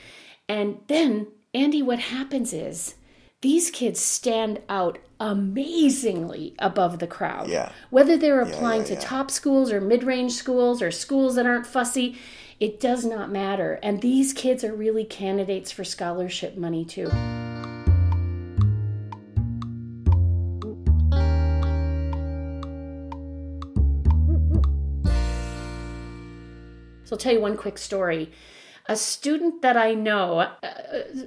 And 0.48 0.78
then 0.88 1.28
andy 1.56 1.82
what 1.82 1.98
happens 1.98 2.52
is 2.52 2.94
these 3.40 3.70
kids 3.70 3.98
stand 4.00 4.60
out 4.68 4.98
amazingly 5.20 6.54
above 6.58 6.98
the 6.98 7.06
crowd. 7.06 7.48
Yeah. 7.48 7.70
Whether 7.90 8.16
they're 8.16 8.40
applying 8.40 8.82
yeah, 8.82 8.88
to 8.88 8.94
yeah. 8.94 9.00
top 9.00 9.30
schools 9.30 9.72
or 9.72 9.80
mid 9.80 10.04
range 10.04 10.32
schools 10.32 10.82
or 10.82 10.90
schools 10.90 11.36
that 11.36 11.46
aren't 11.46 11.66
fussy, 11.66 12.18
it 12.60 12.80
does 12.80 13.04
not 13.04 13.30
matter. 13.30 13.78
And 13.82 14.00
these 14.00 14.32
kids 14.32 14.64
are 14.64 14.74
really 14.74 15.04
candidates 15.04 15.70
for 15.70 15.84
scholarship 15.84 16.56
money 16.56 16.84
too. 16.84 17.06
So 27.04 27.14
I'll 27.14 27.18
tell 27.18 27.32
you 27.32 27.40
one 27.40 27.56
quick 27.56 27.78
story. 27.78 28.32
A 28.88 28.96
student 28.96 29.62
that 29.62 29.76
I 29.76 29.94
know 29.94 30.38
uh, 30.38 30.52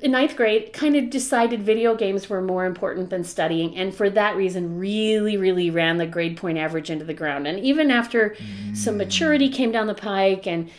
in 0.02 0.12
ninth 0.12 0.38
grade 0.38 0.72
kind 0.72 0.96
of 0.96 1.10
decided 1.10 1.62
video 1.62 1.94
games 1.94 2.30
were 2.30 2.42
more 2.42 2.66
important 2.66 3.10
than 3.10 3.26
studying, 3.26 3.76
and 3.76 3.94
for 3.94 4.10
that 4.12 4.38
reason, 4.38 4.80
really, 4.80 5.36
really 5.36 5.70
ran 5.70 5.98
the 5.98 6.08
grade 6.08 6.38
point 6.38 6.58
average 6.58 6.90
into 6.90 7.04
the 7.04 7.14
ground. 7.14 7.48
And 7.48 7.60
even 7.60 7.92
after 7.92 8.36
some 8.74 8.98
maturity 8.98 9.50
came 9.50 9.74
down 9.74 9.88
the 9.88 9.94
pike, 9.94 10.48
and 10.48 10.70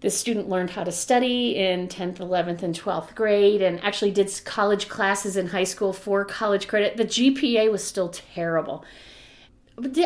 the 0.00 0.10
student 0.10 0.48
learned 0.48 0.70
how 0.70 0.84
to 0.84 0.92
study 0.92 1.56
in 1.56 1.88
10th, 1.88 2.18
11th, 2.18 2.62
and 2.62 2.78
12th 2.78 3.16
grade, 3.16 3.60
and 3.60 3.82
actually 3.82 4.12
did 4.12 4.30
college 4.44 4.88
classes 4.88 5.36
in 5.36 5.48
high 5.48 5.64
school 5.64 5.92
for 5.92 6.24
college 6.24 6.68
credit, 6.68 6.96
the 6.96 7.04
GPA 7.04 7.70
was 7.72 7.82
still 7.82 8.10
terrible 8.10 8.84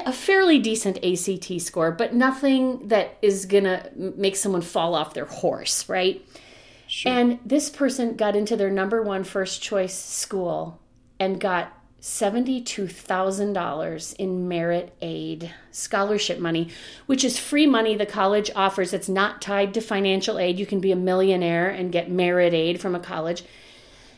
a 0.07 0.13
fairly 0.13 0.59
decent 0.59 0.99
ACT 1.05 1.61
score, 1.61 1.93
but 1.93 2.15
nothing 2.15 2.89
that 2.89 3.17
is 3.23 3.47
gonna 3.47 3.89
make 3.97 4.37
someone 4.37 4.63
fall 4.63 4.95
off 4.95 5.15
their 5.15 5.25
horse, 5.25 5.89
right? 5.89 6.25
And 7.11 7.39
this 7.45 7.71
person 7.71 8.17
got 8.17 8.37
into 8.37 8.57
their 8.57 8.71
number 8.71 9.03
one 9.03 9.25
first 9.25 9.63
choice 9.63 9.95
school 9.95 10.79
and 11.19 11.41
got 11.41 11.73
$72,000 12.03 14.17
in 14.17 14.49
merit 14.49 14.93
aid 15.01 15.55
scholarship 15.71 16.39
money, 16.41 16.69
which 17.07 17.25
is 17.25 17.39
free 17.39 17.67
money 17.67 17.97
the 17.97 18.05
college 18.05 18.51
offers. 18.57 18.93
It's 18.93 19.09
not 19.09 19.41
tied 19.41 19.73
to 19.75 19.81
financial 19.81 20.37
aid. 20.39 20.59
You 20.59 20.67
can 20.67 20.81
be 20.81 20.91
a 20.91 20.97
millionaire 20.97 21.71
and 21.71 21.93
get 21.93 22.11
merit 22.11 22.53
aid 22.53 22.81
from 22.81 22.97
a 22.97 23.01
college. 23.01 23.45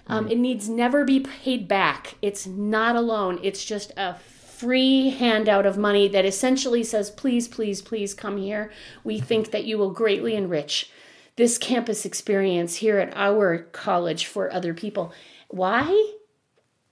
Um, 0.06 0.28
It 0.28 0.38
needs 0.38 0.68
never 0.68 1.04
be 1.04 1.20
paid 1.20 1.68
back. 1.68 2.14
It's 2.22 2.46
not 2.46 2.96
a 2.96 3.00
loan, 3.00 3.38
it's 3.42 3.64
just 3.64 3.90
a 3.96 4.16
free 4.56 5.10
handout 5.10 5.66
of 5.66 5.76
money 5.76 6.06
that 6.08 6.24
essentially 6.24 6.84
says, 6.84 7.10
please, 7.10 7.48
please, 7.48 7.82
please 7.82 8.14
come 8.14 8.36
here. 8.36 8.70
We 9.02 9.18
think 9.18 9.50
that 9.50 9.64
you 9.64 9.78
will 9.78 9.90
greatly 9.90 10.34
enrich 10.34 10.90
this 11.36 11.58
campus 11.58 12.04
experience 12.04 12.76
here 12.76 12.98
at 12.98 13.12
our 13.16 13.58
college 13.72 14.26
for 14.26 14.52
other 14.52 14.72
people. 14.72 15.12
Why? 15.48 16.14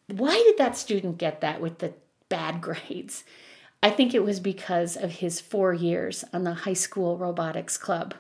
Why 0.09 0.35
did 0.35 0.59
that 0.59 0.77
student 0.77 1.19
get 1.19 1.41
that 1.41 1.61
with 1.61 1.79
the 1.79 1.95
bad 2.29 2.61
grades? 2.61 3.25
I 3.83 3.91
think 3.91 4.15
it 4.15 4.25
was 4.25 4.41
because 4.41 4.97
of 4.97 5.17
his 5.17 5.41
four 5.41 5.73
years 5.73 6.25
on 6.33 6.45
the 6.45 6.55
high 6.55 6.73
school 6.73 7.17
robotics 7.19 7.77
club. 7.77 8.15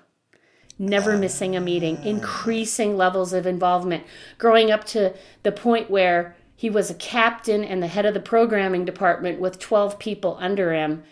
Never 0.78 1.16
missing 1.16 1.54
a 1.54 1.61
meeting, 1.61 2.02
increasing 2.02 2.96
levels 2.96 3.32
of 3.32 3.46
involvement, 3.46 4.04
growing 4.38 4.70
up 4.70 4.84
to 4.87 5.14
the 5.42 5.52
point 5.52 5.90
where 5.90 6.34
he 6.62 6.71
was 6.71 6.90
a 6.90 6.95
captain 6.95 7.64
and 7.64 7.83
the 7.83 7.88
head 7.88 8.07
of 8.07 8.14
the 8.14 8.21
programming 8.21 8.85
department 8.85 9.40
with 9.40 9.59
12 9.59 9.99
people 9.99 10.37
under 10.38 10.73
him. 10.73 11.02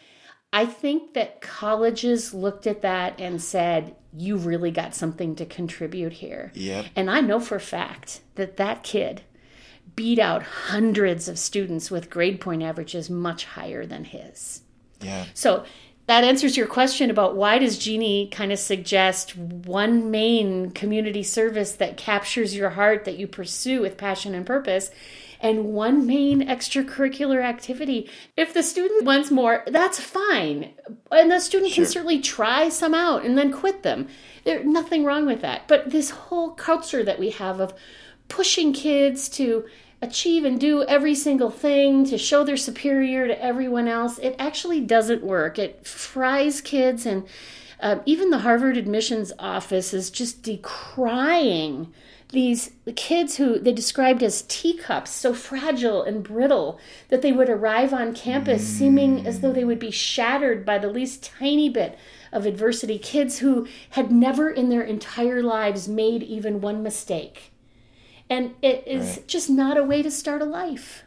I 0.52 0.64
think 0.64 1.14
that 1.14 1.40
colleges 1.40 2.32
looked 2.32 2.68
at 2.68 2.82
that 2.82 3.20
and 3.20 3.42
said, 3.42 3.96
You 4.16 4.36
really 4.36 4.70
got 4.70 4.94
something 4.94 5.34
to 5.34 5.44
contribute 5.44 6.12
here. 6.12 6.52
Yep. 6.54 6.86
And 6.94 7.10
I 7.10 7.20
know 7.20 7.40
for 7.40 7.56
a 7.56 7.60
fact 7.60 8.20
that 8.36 8.58
that 8.58 8.84
kid 8.84 9.22
beat 9.96 10.20
out 10.20 10.44
hundreds 10.44 11.26
of 11.26 11.36
students 11.36 11.90
with 11.90 12.10
grade 12.10 12.40
point 12.40 12.62
averages 12.62 13.10
much 13.10 13.44
higher 13.44 13.84
than 13.84 14.04
his. 14.04 14.62
Yeah. 15.00 15.24
So 15.34 15.64
that 16.06 16.22
answers 16.22 16.56
your 16.56 16.68
question 16.68 17.10
about 17.10 17.34
why 17.34 17.58
does 17.58 17.76
Jeannie 17.76 18.28
kind 18.28 18.52
of 18.52 18.60
suggest 18.60 19.36
one 19.36 20.12
main 20.12 20.70
community 20.70 21.24
service 21.24 21.72
that 21.72 21.96
captures 21.96 22.54
your 22.54 22.70
heart 22.70 23.04
that 23.04 23.18
you 23.18 23.26
pursue 23.26 23.80
with 23.80 23.96
passion 23.96 24.32
and 24.36 24.46
purpose 24.46 24.92
and 25.40 25.72
one 25.72 26.06
main 26.06 26.46
extracurricular 26.46 27.42
activity. 27.42 28.08
If 28.36 28.52
the 28.52 28.62
student 28.62 29.04
wants 29.04 29.30
more, 29.30 29.64
that's 29.66 29.98
fine. 29.98 30.74
And 31.10 31.30
the 31.30 31.40
student 31.40 31.72
Sure. 31.72 31.84
can 31.84 31.90
certainly 31.90 32.20
try 32.20 32.68
some 32.68 32.94
out 32.94 33.24
and 33.24 33.38
then 33.38 33.52
quit 33.52 33.82
them. 33.82 34.08
There's 34.44 34.66
nothing 34.66 35.04
wrong 35.04 35.26
with 35.26 35.40
that. 35.40 35.66
But 35.66 35.90
this 35.90 36.10
whole 36.10 36.50
culture 36.50 37.02
that 37.02 37.18
we 37.18 37.30
have 37.30 37.58
of 37.60 37.72
pushing 38.28 38.72
kids 38.72 39.28
to 39.30 39.64
achieve 40.02 40.44
and 40.44 40.58
do 40.58 40.82
every 40.84 41.14
single 41.14 41.50
thing 41.50 42.04
to 42.06 42.16
show 42.16 42.42
they're 42.44 42.56
superior 42.56 43.26
to 43.26 43.42
everyone 43.42 43.88
else, 43.88 44.18
it 44.18 44.34
actually 44.38 44.80
doesn't 44.80 45.22
work. 45.22 45.58
It 45.58 45.86
fries 45.86 46.60
kids, 46.60 47.04
and 47.04 47.26
um, 47.80 48.00
even 48.06 48.30
the 48.30 48.38
Harvard 48.38 48.76
admissions 48.76 49.32
office 49.38 49.92
is 49.92 50.10
just 50.10 50.42
decrying 50.42 51.92
these 52.32 52.70
kids 52.96 53.36
who 53.36 53.58
they 53.58 53.72
described 53.72 54.22
as 54.22 54.42
teacups, 54.42 55.10
so 55.10 55.34
fragile 55.34 56.02
and 56.02 56.22
brittle 56.22 56.78
that 57.08 57.22
they 57.22 57.32
would 57.32 57.48
arrive 57.48 57.92
on 57.92 58.14
campus 58.14 58.66
seeming 58.66 59.26
as 59.26 59.40
though 59.40 59.52
they 59.52 59.64
would 59.64 59.78
be 59.78 59.90
shattered 59.90 60.64
by 60.64 60.78
the 60.78 60.88
least 60.88 61.24
tiny 61.24 61.68
bit 61.68 61.98
of 62.32 62.46
adversity. 62.46 62.98
Kids 62.98 63.38
who 63.38 63.66
had 63.90 64.12
never 64.12 64.48
in 64.50 64.68
their 64.68 64.82
entire 64.82 65.42
lives 65.42 65.88
made 65.88 66.22
even 66.22 66.60
one 66.60 66.82
mistake. 66.82 67.52
And 68.28 68.54
it 68.62 68.84
is 68.86 69.22
just 69.26 69.50
not 69.50 69.76
a 69.76 69.82
way 69.82 70.02
to 70.02 70.10
start 70.10 70.40
a 70.40 70.44
life. 70.44 71.02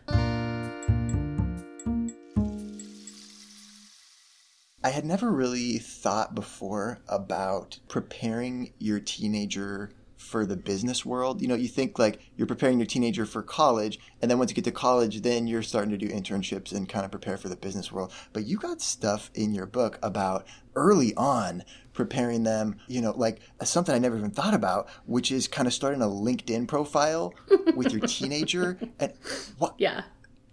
I 4.85 4.89
had 4.89 5.05
never 5.05 5.31
really 5.31 5.77
thought 5.77 6.35
before 6.35 6.99
about 7.07 7.79
preparing 7.87 8.73
your 8.79 8.99
teenager 8.99 9.91
for 10.23 10.45
the 10.45 10.55
business 10.55 11.05
world. 11.05 11.41
You 11.41 11.47
know, 11.47 11.55
you 11.55 11.67
think 11.67 11.99
like 11.99 12.19
you're 12.35 12.47
preparing 12.47 12.79
your 12.79 12.85
teenager 12.85 13.25
for 13.25 13.43
college, 13.43 13.99
and 14.21 14.31
then 14.31 14.39
once 14.39 14.51
you 14.51 14.55
get 14.55 14.63
to 14.65 14.71
college, 14.71 15.21
then 15.21 15.47
you're 15.47 15.61
starting 15.61 15.91
to 15.91 15.97
do 15.97 16.07
internships 16.07 16.71
and 16.71 16.87
kind 16.89 17.05
of 17.05 17.11
prepare 17.11 17.37
for 17.37 17.49
the 17.49 17.55
business 17.55 17.91
world. 17.91 18.11
But 18.31 18.45
you 18.45 18.57
got 18.57 18.81
stuff 18.81 19.29
in 19.35 19.53
your 19.53 19.65
book 19.65 19.99
about 20.01 20.47
early 20.75 21.13
on 21.15 21.63
preparing 21.93 22.43
them, 22.43 22.77
you 22.87 23.01
know, 23.01 23.11
like 23.15 23.39
something 23.63 23.93
I 23.93 23.99
never 23.99 24.17
even 24.17 24.31
thought 24.31 24.53
about, 24.53 24.89
which 25.05 25.31
is 25.31 25.47
kind 25.47 25.67
of 25.67 25.73
starting 25.73 26.01
a 26.01 26.07
LinkedIn 26.07 26.67
profile 26.67 27.33
with 27.75 27.91
your 27.91 28.01
teenager. 28.07 28.79
And 28.99 29.13
what? 29.57 29.75
Yeah. 29.77 30.03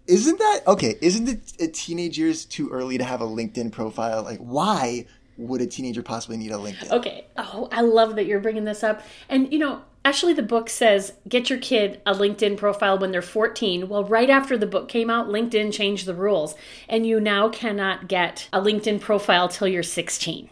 Isn't 0.07 0.39
that 0.39 0.61
okay? 0.67 0.95
Isn't 1.01 1.29
it 1.29 1.53
a 1.59 1.67
teenagers 1.67 2.45
too 2.45 2.69
early 2.69 2.97
to 2.97 3.03
have 3.03 3.21
a 3.21 3.27
LinkedIn 3.27 3.71
profile? 3.71 4.23
Like, 4.23 4.39
why 4.39 5.05
would 5.41 5.61
a 5.61 5.67
teenager 5.67 6.03
possibly 6.03 6.37
need 6.37 6.51
a 6.51 6.55
LinkedIn? 6.55 6.91
Okay. 6.91 7.25
Oh, 7.37 7.67
I 7.71 7.81
love 7.81 8.15
that 8.15 8.25
you're 8.25 8.39
bringing 8.39 8.65
this 8.65 8.83
up. 8.83 9.01
And, 9.27 9.51
you 9.51 9.59
know, 9.59 9.81
actually, 10.05 10.33
the 10.33 10.43
book 10.43 10.69
says 10.69 11.13
get 11.27 11.49
your 11.49 11.59
kid 11.59 12.01
a 12.05 12.13
LinkedIn 12.13 12.57
profile 12.57 12.97
when 12.97 13.11
they're 13.11 13.21
14. 13.21 13.89
Well, 13.89 14.03
right 14.03 14.29
after 14.29 14.57
the 14.57 14.67
book 14.67 14.87
came 14.87 15.09
out, 15.09 15.27
LinkedIn 15.27 15.73
changed 15.73 16.05
the 16.05 16.13
rules, 16.13 16.55
and 16.87 17.05
you 17.05 17.19
now 17.19 17.49
cannot 17.49 18.07
get 18.07 18.47
a 18.53 18.61
LinkedIn 18.61 19.01
profile 19.01 19.47
till 19.47 19.67
you're 19.67 19.83
16. 19.83 20.49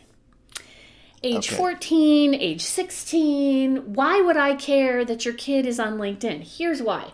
Age 1.22 1.50
okay. 1.50 1.56
14, 1.56 2.34
age 2.34 2.62
16. 2.62 3.94
Why 3.94 4.22
would 4.22 4.38
I 4.38 4.56
care 4.56 5.04
that 5.04 5.26
your 5.26 5.34
kid 5.34 5.66
is 5.66 5.80
on 5.80 5.98
LinkedIn? 5.98 6.44
Here's 6.58 6.82
why. 6.82 7.12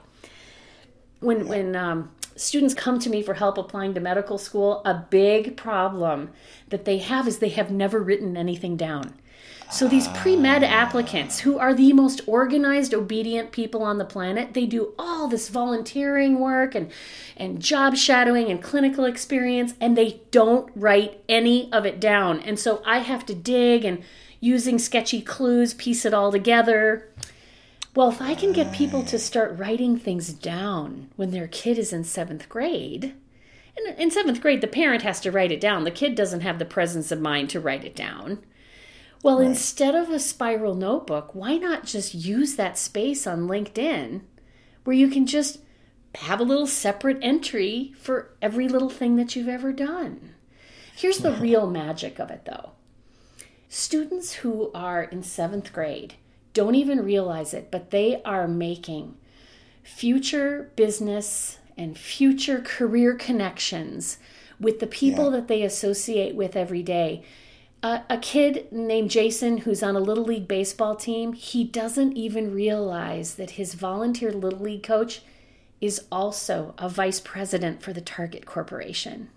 When, 1.22 1.39
yeah. 1.39 1.44
when, 1.46 1.75
um, 1.75 2.14
students 2.36 2.74
come 2.74 3.00
to 3.00 3.10
me 3.10 3.22
for 3.22 3.36
help 3.36 3.58
applying 3.58 3.94
to 3.94 4.00
medical 4.00 4.38
school, 4.38 4.82
a 4.86 5.06
big 5.10 5.56
problem 5.56 6.32
that 6.70 6.86
they 6.86 6.98
have 6.98 7.27
is 7.27 7.39
they 7.39 7.50
have 7.50 7.72
never 7.72 8.00
written 8.00 8.36
anything 8.36 8.75
down. 8.75 9.13
So 9.72 9.88
these 9.88 10.08
pre-med 10.10 10.63
applicants 10.63 11.39
who 11.39 11.58
are 11.58 11.74
the 11.74 11.92
most 11.92 12.22
organized 12.27 12.94
obedient 12.94 13.51
people 13.51 13.82
on 13.82 13.98
the 13.98 14.06
planet, 14.06 14.54
they 14.54 14.65
do 14.65 14.94
all 14.98 15.27
this 15.27 15.50
volunteering 15.50 16.39
work 16.39 16.75
and 16.75 16.92
and 17.36 17.62
job 17.62 17.96
shadowing 17.96 18.50
and 18.51 18.62
clinical 18.62 19.06
experience 19.06 19.74
and 19.82 19.98
they 19.98 20.22
don't 20.30 20.72
write 20.75 21.20
any 21.27 21.72
of 21.74 21.86
it 21.86 22.00
down. 22.00 22.39
And 22.42 22.60
so 22.60 22.84
I 22.86 23.00
have 23.00 23.25
to 23.25 23.36
dig 23.36 23.84
and 23.84 24.04
using 24.39 24.77
sketchy 24.77 25.22
clues 25.22 25.74
piece 25.74 26.06
it 26.06 26.13
all 26.13 26.32
together. 26.32 27.10
Well, 27.96 28.10
if 28.10 28.22
I 28.22 28.36
can 28.36 28.52
get 28.52 28.74
people 28.74 29.04
to 29.04 29.18
start 29.18 29.58
writing 29.58 29.98
things 29.98 30.34
down 30.34 31.10
when 31.16 31.32
their 31.32 31.48
kid 31.48 31.78
is 31.78 31.94
in 31.94 32.04
seventh 32.04 32.50
grade, 32.50 33.16
and 33.78 33.98
in 33.98 34.12
seventh 34.12 34.42
grade, 34.42 34.60
the 34.60 34.68
parent 34.68 35.04
has 35.04 35.22
to 35.22 35.32
write 35.32 35.52
it 35.52 35.62
down. 35.62 35.86
The 35.86 35.92
kid 35.92 36.14
doesn't 36.14 36.42
have 36.42 36.60
the 36.60 36.66
presence 36.66 37.10
of 37.14 37.22
mind 37.22 37.50
to 37.52 37.60
write 37.62 37.86
it 37.86 37.96
down. 37.96 38.44
Well, 39.24 39.40
right. 39.40 39.48
instead 39.48 39.96
of 39.96 40.10
a 40.10 40.20
spiral 40.20 40.75
notebook, 40.75 41.34
why 41.34 41.56
not 41.56 41.86
just 41.86 42.14
use 42.14 42.56
that 42.56 42.78
space 42.78 43.25
on 43.25 43.48
LinkedIn 43.48 44.22
where 44.84 44.96
you 44.96 45.08
can 45.08 45.25
just 45.25 45.60
have 46.16 46.42
a 46.42 46.46
little 46.46 46.68
separate 46.68 47.20
entry 47.22 47.94
for 47.98 48.36
every 48.42 48.68
little 48.68 48.90
thing 48.90 49.16
that 49.16 49.38
you've 49.38 49.48
ever 49.48 49.72
done? 49.72 50.36
Here's 50.98 51.20
the 51.20 51.32
real 51.32 51.66
magic 51.66 52.20
of 52.20 52.30
it, 52.30 52.44
though. 52.44 52.72
Students 53.70 54.34
who 54.34 54.70
are 54.74 55.04
in 55.04 55.24
seventh 55.24 55.72
grade 55.72 56.16
don't 56.55 56.74
even 56.74 57.05
realize 57.05 57.53
it, 57.53 57.69
but 57.69 57.91
they 57.91 58.24
are 58.24 58.47
making 58.47 59.15
future 59.83 60.71
business 60.75 61.59
and 61.77 61.95
future 61.95 62.62
career 62.62 63.13
connections 63.13 64.17
with 64.59 64.79
the 64.79 64.88
people 64.88 65.25
yeah. 65.25 65.31
that 65.31 65.47
they 65.47 65.62
associate 65.62 66.33
with 66.33 66.55
every 66.55 66.81
day. 66.81 67.24
Uh, 67.83 68.00
a 68.09 68.17
kid 68.17 68.71
named 68.71 69.12
Jason 69.12 69.59
who's 69.59 69.83
on 69.83 69.95
a 69.95 70.00
Little 70.00 70.24
League 70.24 70.47
baseball 70.47 70.95
team, 70.95 71.33
he 71.33 71.63
doesn't 71.63 72.13
even 72.13 72.51
realize 72.51 73.35
that 73.35 73.51
his 73.51 73.75
volunteer 73.75 74.31
Little 74.31 74.59
League 74.59 74.81
coach 74.81 75.22
is 75.81 76.05
also 76.11 76.74
a 76.77 76.89
vice 76.89 77.20
president 77.20 77.83
for 77.83 77.94
the 77.94 78.01
Target 78.01 78.46
Corporation. 78.46 79.29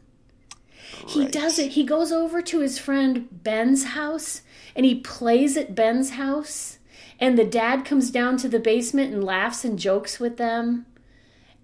Right. 1.03 1.11
He 1.11 1.27
does 1.27 1.59
it. 1.59 1.73
He 1.73 1.85
goes 1.85 2.13
over 2.13 2.41
to 2.41 2.61
his 2.61 2.79
friend 2.79 3.29
Ben's 3.43 3.85
house 3.85 4.43
and 4.75 4.87
he 4.87 4.95
plays 4.95 5.57
at 5.57 5.75
Ben's 5.75 6.11
house 6.11 6.78
and 7.19 7.39
the 7.39 7.45
dad 7.45 7.85
comes 7.85 8.11
down 8.11 8.37
to 8.39 8.49
the 8.49 8.61
basement 8.61 9.13
and 9.13 9.25
laughs 9.25 9.65
and 9.65 9.79
jokes 9.79 10.21
with 10.21 10.37
them. 10.37 10.87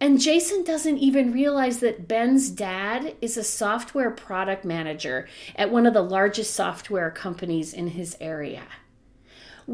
And 0.00 0.20
Jason 0.20 0.64
doesn't 0.64 0.98
even 0.98 1.32
realize 1.32 1.78
that 1.78 2.08
Ben's 2.08 2.50
dad 2.50 3.14
is 3.22 3.36
a 3.36 3.44
software 3.44 4.10
product 4.10 4.64
manager 4.64 5.28
at 5.54 5.70
one 5.70 5.86
of 5.86 5.94
the 5.94 6.02
largest 6.02 6.54
software 6.54 7.10
companies 7.10 7.72
in 7.72 7.88
his 7.88 8.16
area. 8.20 8.64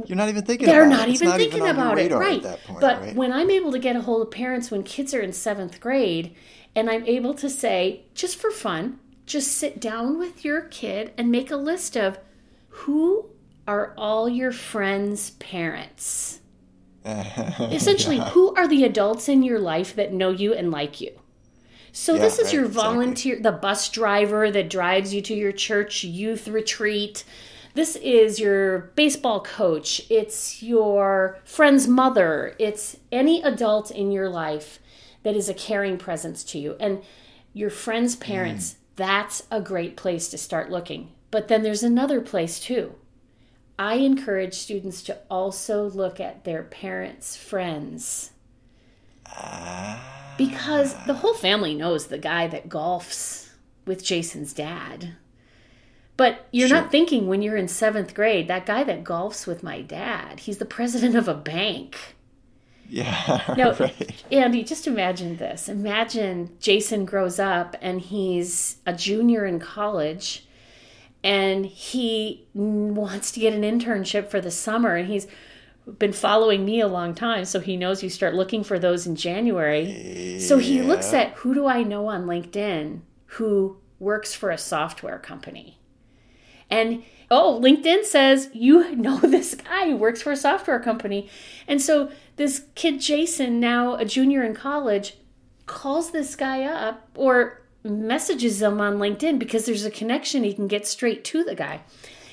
You're 0.07 0.17
not 0.17 0.29
even 0.29 0.45
thinking 0.45 0.67
They're 0.67 0.87
about 0.87 0.99
not 0.99 1.09
it. 1.09 1.15
even 1.15 1.29
not 1.29 1.39
thinking 1.39 1.59
even 1.59 1.71
about 1.71 1.99
it. 1.99 2.13
Right. 2.13 2.43
Point, 2.43 2.81
but 2.81 3.01
right? 3.01 3.17
when 3.17 3.33
I'm 3.33 3.51
able 3.51 3.73
to 3.73 3.79
get 3.79 3.97
a 3.97 4.03
hold 4.03 4.23
of 4.23 4.31
parents 4.31 4.71
when 4.71 4.83
kids 4.83 5.15
are 5.15 5.21
in 5.21 5.33
seventh 5.33 5.81
grade, 5.81 6.35
and 6.77 6.89
I'm 6.89 7.05
able 7.07 7.35
to 7.35 7.51
say, 7.51 8.05
just 8.15 8.37
for 8.37 8.51
fun, 8.51 9.01
just 9.27 9.53
sit 9.53 9.81
down 9.81 10.19
with 10.19 10.45
your 10.45 10.61
kid 10.63 11.13
and 11.17 11.31
make 11.31 11.51
a 11.51 11.57
list 11.57 11.97
of 11.97 12.19
who 12.69 13.30
are 13.71 13.95
all 13.97 14.29
your 14.29 14.51
friends' 14.51 15.31
parents? 15.31 16.41
Essentially, 17.05 18.17
yeah. 18.17 18.31
who 18.31 18.55
are 18.57 18.67
the 18.67 18.85
adults 18.85 19.29
in 19.29 19.43
your 19.43 19.59
life 19.59 19.95
that 19.95 20.13
know 20.13 20.31
you 20.31 20.53
and 20.53 20.71
like 20.71 21.01
you? 21.01 21.13
So 21.93 22.15
yeah, 22.15 22.21
this 22.21 22.39
is 22.39 22.47
right, 22.47 22.55
your 22.55 22.67
volunteer, 22.67 23.37
exactly. 23.37 23.51
the 23.51 23.59
bus 23.59 23.89
driver 23.89 24.51
that 24.51 24.71
drives 24.71 25.15
you 25.15 25.23
to 25.23 25.35
your 25.35 25.53
church 25.53 26.05
youth 26.05 26.49
retreat. 26.49 27.25
This 27.75 27.95
is 27.97 28.41
your 28.41 28.93
baseball 28.97 29.41
coach. 29.41 30.03
It's 30.11 30.63
your 30.63 31.39
friend's 31.45 31.87
mother. 31.87 32.57
It's 32.59 32.97
any 33.13 33.41
adult 33.43 33.91
in 33.93 34.11
your 34.11 34.29
life 34.29 34.81
that 35.23 35.37
is 35.37 35.49
a 35.49 35.55
caring 35.55 35.97
presence 35.97 36.43
to 36.45 36.59
you. 36.59 36.77
And 36.81 37.03
your 37.53 37.71
friend's 37.71 38.17
parents, 38.17 38.73
mm. 38.73 38.77
that's 38.97 39.45
a 39.51 39.61
great 39.61 39.97
place 39.97 40.29
to 40.29 40.39
start 40.39 40.71
looking. 40.71 41.13
But 41.31 41.47
then 41.47 41.63
there's 41.63 41.85
another 41.85 42.21
place 42.21 42.59
too. 42.59 42.95
I 43.81 43.95
encourage 43.95 44.53
students 44.53 45.03
to 45.05 45.17
also 45.31 45.89
look 45.89 46.21
at 46.21 46.45
their 46.45 46.63
parents' 46.63 47.35
friends. 47.35 48.33
Because 50.37 50.95
the 51.07 51.15
whole 51.15 51.33
family 51.33 51.75
knows 51.75 52.09
the 52.09 52.19
guy 52.19 52.47
that 52.49 52.69
golfs 52.69 53.49
with 53.87 54.05
Jason's 54.05 54.53
dad. 54.53 55.15
But 56.19 56.47
you're 56.53 56.69
sure. 56.69 56.77
not 56.77 56.91
thinking 56.91 57.27
when 57.27 57.41
you're 57.41 57.57
in 57.57 57.69
seventh 57.69 58.13
grade, 58.13 58.49
that 58.49 58.67
guy 58.67 58.85
that 58.85 59.03
golfs 59.03 59.47
with 59.47 59.63
my 59.63 59.81
dad, 59.81 60.41
he's 60.41 60.59
the 60.59 60.67
president 60.67 61.15
of 61.15 61.27
a 61.27 61.33
bank. 61.35 61.97
Yeah. 62.87 63.55
Now, 63.57 63.73
right. 63.73 64.23
Andy, 64.31 64.63
just 64.63 64.87
imagine 64.87 65.39
this. 65.39 65.71
Imagine 65.71 66.55
Jason 66.61 67.07
grows 67.07 67.39
up 67.39 67.77
and 67.81 68.03
he's 68.03 68.77
a 68.85 68.93
junior 68.93 69.47
in 69.47 69.59
college 69.59 70.45
and 71.23 71.67
he 71.67 72.47
wants 72.55 73.31
to 73.33 73.41
get 73.41 73.53
an 73.53 73.63
internship 73.63 74.29
for 74.29 74.41
the 74.41 74.51
summer 74.51 74.97
and 74.97 75.09
he's 75.09 75.27
been 75.99 76.13
following 76.13 76.65
me 76.65 76.81
a 76.81 76.89
long 76.89 77.15
time 77.15 77.45
so 77.45 77.61
he 77.61 77.77
knows 77.77 78.03
you 78.03 78.09
start 78.09 78.35
looking 78.35 78.63
for 78.63 78.79
those 78.79 79.07
in 79.07 79.17
January. 79.17 80.37
Yeah. 80.37 80.41
So 80.41 80.59
he 80.59 80.83
looks 80.83 81.13
at 81.13 81.33
who 81.35 81.55
do 81.55 81.67
I 81.67 81.83
know 81.83 82.07
on 82.07 82.27
LinkedIn 82.27 83.01
who 83.27 83.79
works 83.99 84.35
for 84.35 84.51
a 84.51 84.59
software 84.59 85.19
company. 85.19 85.79
And 86.71 87.03
oh, 87.31 87.61
LinkedIn 87.63 88.05
says 88.05 88.51
you 88.53 88.95
know 88.97 89.19
this 89.23 89.55
guy 89.55 89.91
who 89.91 89.97
works 89.97 90.23
for 90.23 90.33
a 90.33 90.37
software 90.37 90.81
company. 90.81 91.29
And 91.67 91.83
so 91.83 92.11
this 92.37 92.65
kid 92.75 93.01
Jason, 93.01 93.61
now 93.61 93.97
a 93.97 94.05
junior 94.05 94.43
in 94.43 94.55
college, 94.55 95.17
calls 95.67 96.13
this 96.13 96.35
guy 96.37 96.65
up 96.65 97.09
or 97.15 97.60
messages 97.83 98.59
them 98.59 98.81
on 98.81 98.99
LinkedIn 98.99 99.39
because 99.39 99.67
there's 99.67 99.85
a 99.85 99.91
connection 99.91 100.45
he 100.45 100.53
can 100.53 100.69
get 100.69 100.87
straight 100.87 101.25
to 101.25 101.45
the 101.45 101.55
guy. 101.55 101.81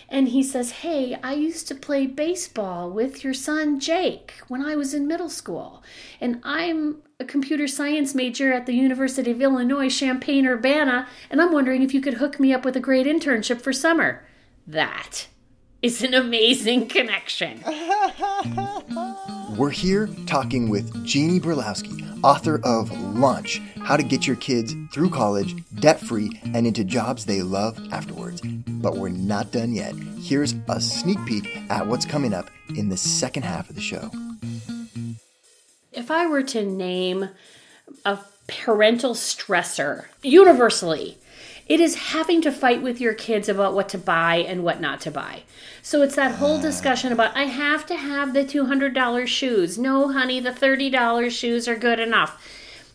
And 0.10 0.30
he 0.30 0.42
says, 0.42 0.72
Hey, 0.72 1.18
I 1.22 1.34
used 1.34 1.68
to 1.68 1.76
play 1.76 2.08
baseball 2.08 2.90
with 2.90 3.24
your 3.24 3.34
son 3.34 3.80
Jake 3.80 4.36
when 4.48 4.64
I 4.64 4.76
was 4.76 4.94
in 4.94 5.08
middle 5.08 5.30
school. 5.30 5.84
And 6.22 6.40
I'm 6.44 6.98
a 7.20 7.26
computer 7.26 7.68
science 7.68 8.16
major 8.16 8.54
at 8.54 8.66
the 8.66 8.74
University 8.74 9.32
of 9.32 9.42
Illinois, 9.42 9.90
Champaign 9.90 10.46
Urbana, 10.46 11.08
and 11.30 11.42
I'm 11.42 11.52
wondering 11.52 11.82
if 11.82 11.94
you 11.94 12.02
could 12.02 12.16
hook 12.16 12.40
me 12.40 12.54
up 12.54 12.64
with 12.64 12.78
a 12.78 12.82
great 12.82 13.06
internship 13.06 13.62
for 13.62 13.74
summer. 13.74 14.26
That 14.66 15.28
is 15.82 16.04
an 16.04 16.14
amazing 16.14 16.88
connection. 16.90 17.64
We're 19.58 19.72
here 19.72 20.08
talking 20.28 20.70
with 20.70 21.04
Jeannie 21.04 21.40
Burlowski, 21.40 22.20
author 22.24 22.62
of 22.64 22.92
Launch 23.16 23.60
How 23.82 23.98
to 23.98 24.04
Get 24.04 24.28
Your 24.28 24.36
Kids 24.36 24.76
Through 24.94 25.10
College 25.10 25.56
Debt 25.80 26.00
Free 26.00 26.30
and 26.54 26.68
into 26.68 26.84
Jobs 26.84 27.26
They 27.26 27.42
Love 27.42 27.80
Afterwards. 27.92 28.40
But 28.68 28.98
we're 28.98 29.10
not 29.10 29.52
done 29.52 29.74
yet. 29.74 29.96
Here's 30.22 30.54
a 30.68 30.80
sneak 30.80 31.18
peek 31.26 31.58
at 31.72 31.88
what's 31.88 32.06
coming 32.06 32.36
up 32.36 32.52
in 32.76 32.90
the 32.90 32.98
second 32.98 33.46
half 33.46 33.68
of 33.68 33.76
the 33.76 33.82
show. 33.82 34.12
If 35.92 36.12
I 36.12 36.28
were 36.28 36.44
to 36.44 36.64
name 36.64 37.30
a 38.06 38.20
parental 38.48 39.16
stressor 39.16 40.06
universally, 40.22 41.18
It 41.70 41.80
is 41.82 41.96
having 41.96 42.42
to 42.44 42.52
fight 42.52 42.82
with 42.82 43.02
your 43.02 43.14
kids 43.14 43.50
about 43.50 43.74
what 43.74 43.90
to 43.90 43.98
buy 43.98 44.38
and 44.38 44.64
what 44.64 44.80
not 44.80 45.02
to 45.02 45.12
buy. 45.12 45.44
So 45.82 46.02
it's 46.02 46.16
that 46.16 46.36
whole 46.36 46.60
discussion 46.60 47.12
about 47.12 47.36
I 47.36 47.44
have 47.44 47.86
to 47.88 47.96
have 47.96 48.34
the 48.34 48.46
$200 48.46 49.28
shoes. 49.28 49.78
No, 49.78 50.12
honey, 50.12 50.40
the 50.40 50.52
$30 50.52 51.30
shoes 51.30 51.68
are 51.68 51.76
good 51.76 52.00
enough. 52.00 52.42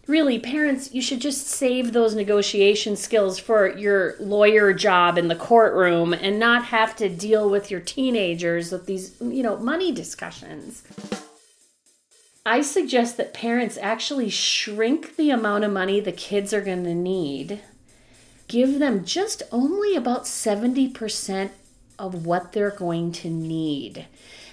Really, 0.06 0.38
parents, 0.38 0.92
you 0.92 1.00
should 1.00 1.20
just 1.20 1.46
save 1.46 1.92
those 1.92 2.14
negotiation 2.14 2.96
skills 2.96 3.38
for 3.38 3.68
your 3.68 4.16
lawyer 4.18 4.72
job 4.72 5.16
in 5.16 5.28
the 5.28 5.36
courtroom 5.36 6.12
and 6.12 6.40
not 6.40 6.64
have 6.66 6.96
to 6.96 7.08
deal 7.08 7.48
with 7.48 7.70
your 7.70 7.80
teenagers 7.80 8.72
with 8.72 8.86
these, 8.86 9.14
you 9.20 9.42
know, 9.44 9.58
money 9.58 9.92
discussions. 9.92 10.82
I 12.44 12.62
suggest 12.62 13.16
that 13.18 13.32
parents 13.32 13.78
actually 13.80 14.28
shrink 14.28 15.14
the 15.14 15.30
amount 15.30 15.62
of 15.62 15.70
money 15.70 16.00
the 16.00 16.10
kids 16.10 16.52
are 16.52 16.60
going 16.60 16.82
to 16.82 16.94
need, 16.94 17.60
give 18.52 18.78
them 18.78 19.02
just 19.02 19.42
only 19.50 19.96
about 19.96 20.24
70% 20.24 21.50
of 21.98 22.26
what 22.26 22.52
they're 22.52 22.70
going 22.70 23.10
to 23.10 23.30
need. 23.30 24.06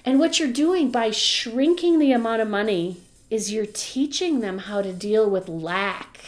And 0.06 0.18
what 0.18 0.38
you're 0.38 0.50
doing 0.50 0.90
by 0.90 1.10
shrinking 1.10 1.98
the 1.98 2.10
amount 2.10 2.40
of 2.40 2.48
money 2.48 2.96
is 3.28 3.52
you're 3.52 3.66
teaching 3.66 4.40
them 4.40 4.56
how 4.58 4.80
to 4.80 4.94
deal 4.94 5.28
with 5.28 5.50
lack 5.50 6.18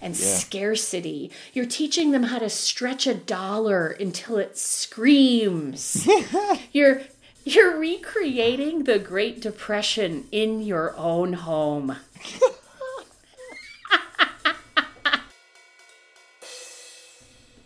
and 0.00 0.16
yeah. 0.16 0.26
scarcity. 0.36 1.30
You're 1.52 1.66
teaching 1.66 2.12
them 2.12 2.24
how 2.24 2.38
to 2.38 2.48
stretch 2.48 3.06
a 3.06 3.12
dollar 3.14 3.88
until 3.88 4.38
it 4.38 4.56
screams. 4.56 6.08
you're 6.72 7.02
you're 7.44 7.78
recreating 7.78 8.84
the 8.84 8.98
Great 8.98 9.42
Depression 9.42 10.28
in 10.32 10.62
your 10.62 10.96
own 10.96 11.34
home. 11.34 11.96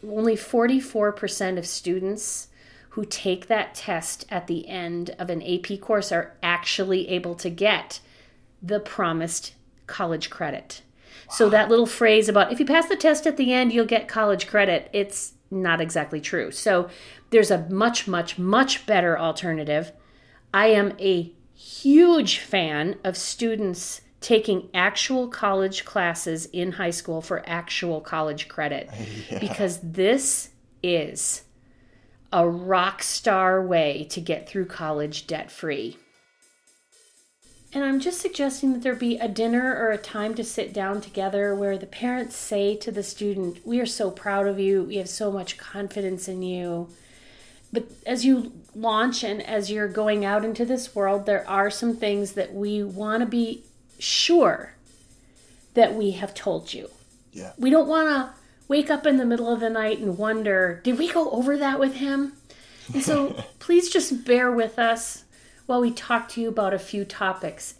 Only 0.09 0.37
44% 0.37 1.59
of 1.59 1.66
students 1.66 2.49
who 2.90 3.05
take 3.05 3.47
that 3.47 3.75
test 3.75 4.25
at 4.31 4.47
the 4.47 4.69
end 4.69 5.14
of 5.19 5.29
an 5.29 5.42
AP 5.42 5.81
course 5.81 6.11
are 6.12 6.35
actually 6.42 7.09
able 7.09 7.35
to 7.35 7.51
get 7.51 8.01
the 8.62 8.81
promised 8.81 9.55
college 9.87 10.31
credit. 10.31 10.83
Wow. 11.29 11.35
So 11.35 11.49
that 11.51 11.69
little 11.69 11.87
phrase 11.87 12.29
about 12.29 12.53
if 12.53 12.61
you 12.61 12.66
pass 12.66 12.88
the 12.88 12.97
test 12.97 13.27
at 13.27 13.37
the 13.37 13.53
end, 13.53 13.73
you'll 13.73 13.85
get 13.85 14.09
college 14.09 14.47
credit, 14.47 14.88
it's 14.92 15.35
not 15.51 15.81
exactly 15.81 16.21
true. 16.21 16.51
So 16.51 16.88
there's 17.31 17.51
a 17.51 17.69
much, 17.69 18.09
much, 18.09 18.38
much 18.38 18.87
better 18.87 19.19
alternative. 19.19 19.92
I 20.55 20.69
am 20.69 20.95
a 20.99 21.33
huge 21.55 22.38
fan 22.38 22.97
of 23.05 23.16
students 23.16 24.01
taking 24.20 24.68
actual 24.74 25.29
college 25.29 25.85
classes 25.85 26.46
in 26.46 26.72
high 26.72 26.90
school 26.90 27.20
for 27.20 27.42
actual 27.46 28.00
college 28.00 28.48
credit 28.48 28.88
yeah. 29.31 29.38
because 29.38 29.81
this 29.83 30.50
is 30.83 31.42
a 32.33 32.48
rock 32.48 33.02
star 33.02 33.64
way 33.64 34.05
to 34.11 34.20
get 34.20 34.48
through 34.48 34.66
college 34.66 35.26
debt 35.26 35.50
free. 35.50 35.96
And 37.72 37.85
I'm 37.85 38.00
just 38.00 38.20
suggesting 38.20 38.72
that 38.72 38.83
there 38.83 38.94
be 38.94 39.18
a 39.18 39.29
dinner 39.29 39.76
or 39.76 39.90
a 39.90 39.98
time 39.98 40.35
to 40.37 40.44
sit 40.44 40.72
down 40.72 41.02
together 41.02 41.55
where 41.55 41.76
the 41.76 41.87
parents 41.87 42.35
say 42.35 42.74
to 42.76 42.90
the 42.90 43.02
student, 43.02 43.66
We 43.66 43.81
are 43.81 43.87
so 43.87 44.11
proud 44.11 44.46
of 44.46 44.59
you. 44.59 44.85
We 44.85 44.96
have 44.96 45.11
so 45.11 45.31
much 45.31 45.59
confidence 45.59 46.26
in 46.26 46.42
you. 46.42 46.88
But 47.72 47.90
as 48.07 48.24
you 48.24 48.52
launch 48.74 49.22
and 49.22 49.42
as 49.42 49.70
you're 49.70 49.88
going 49.88 50.24
out 50.24 50.42
into 50.42 50.64
this 50.64 50.94
world, 50.94 51.26
there 51.26 51.46
are 51.46 51.70
some 51.70 51.96
things 51.96 52.33
that 52.33 52.55
we 52.55 52.83
want 52.83 53.20
to 53.20 53.26
be 53.26 53.65
sure 53.98 54.74
that 55.74 55.94
we 55.94 56.12
have 56.12 56.35
told 56.35 56.72
you. 56.72 56.90
Yeah. 57.32 57.52
We 57.59 57.70
don't 57.70 57.88
want 57.88 58.09
to 58.09 58.32
wake 58.68 58.90
up 58.90 59.06
in 59.06 59.16
the 59.16 59.24
middle 59.24 59.52
of 59.52 59.61
the 59.61 59.70
night 59.70 59.98
and 59.98 60.18
wonder, 60.18 60.80
did 60.85 60.98
we 60.98 61.12
go 61.12 61.30
over 61.30 61.56
that 61.56 61.78
with 61.78 61.94
him? 61.94 62.32
And 62.92 63.02
so 63.02 63.44
please 63.59 63.90
just 63.90 64.24
bear 64.24 64.50
with 64.50 64.78
us 64.78 65.24
while 65.66 65.80
we 65.80 65.90
talk 65.90 66.28
to 66.30 66.40
you 66.40 66.48
about 66.48 66.74
a 66.74 66.78
few 66.78 67.04
topics. 67.04 67.74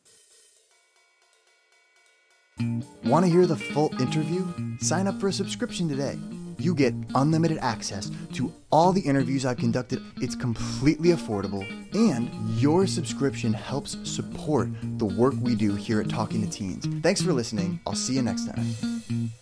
Want 3.05 3.25
to 3.25 3.31
hear 3.31 3.47
the 3.47 3.57
full 3.57 3.93
interview? 4.01 4.47
Sign 4.81 5.07
up 5.07 5.21
for 5.21 5.29
a 5.29 5.33
subscription 5.33 5.89
today. 5.89 6.19
You 6.59 6.75
get 6.75 6.95
unlimited 7.15 7.59
access 7.59 8.11
to 8.35 8.53
all 8.71 8.93
the 8.93 9.01
interviews 9.01 9.45
I've 9.45 9.59
conducted. 9.59 10.01
It's 10.17 10.35
completely 10.35 11.11
affordable, 11.11 11.65
and 11.95 12.31
your 12.59 12.87
subscription 12.87 13.53
helps 13.53 13.97
support 14.09 14.69
the 14.99 15.07
work 15.07 15.35
we 15.41 15.55
do 15.55 15.75
here 15.75 16.01
at 16.01 16.09
Talking 16.09 16.43
to 16.43 16.51
Teens. 16.51 16.87
Thanks 17.03 17.23
for 17.23 17.33
listening. 17.33 17.81
I'll 17.87 17.95
see 17.95 18.15
you 18.15 18.23
next 18.23 18.47
time. 18.47 19.33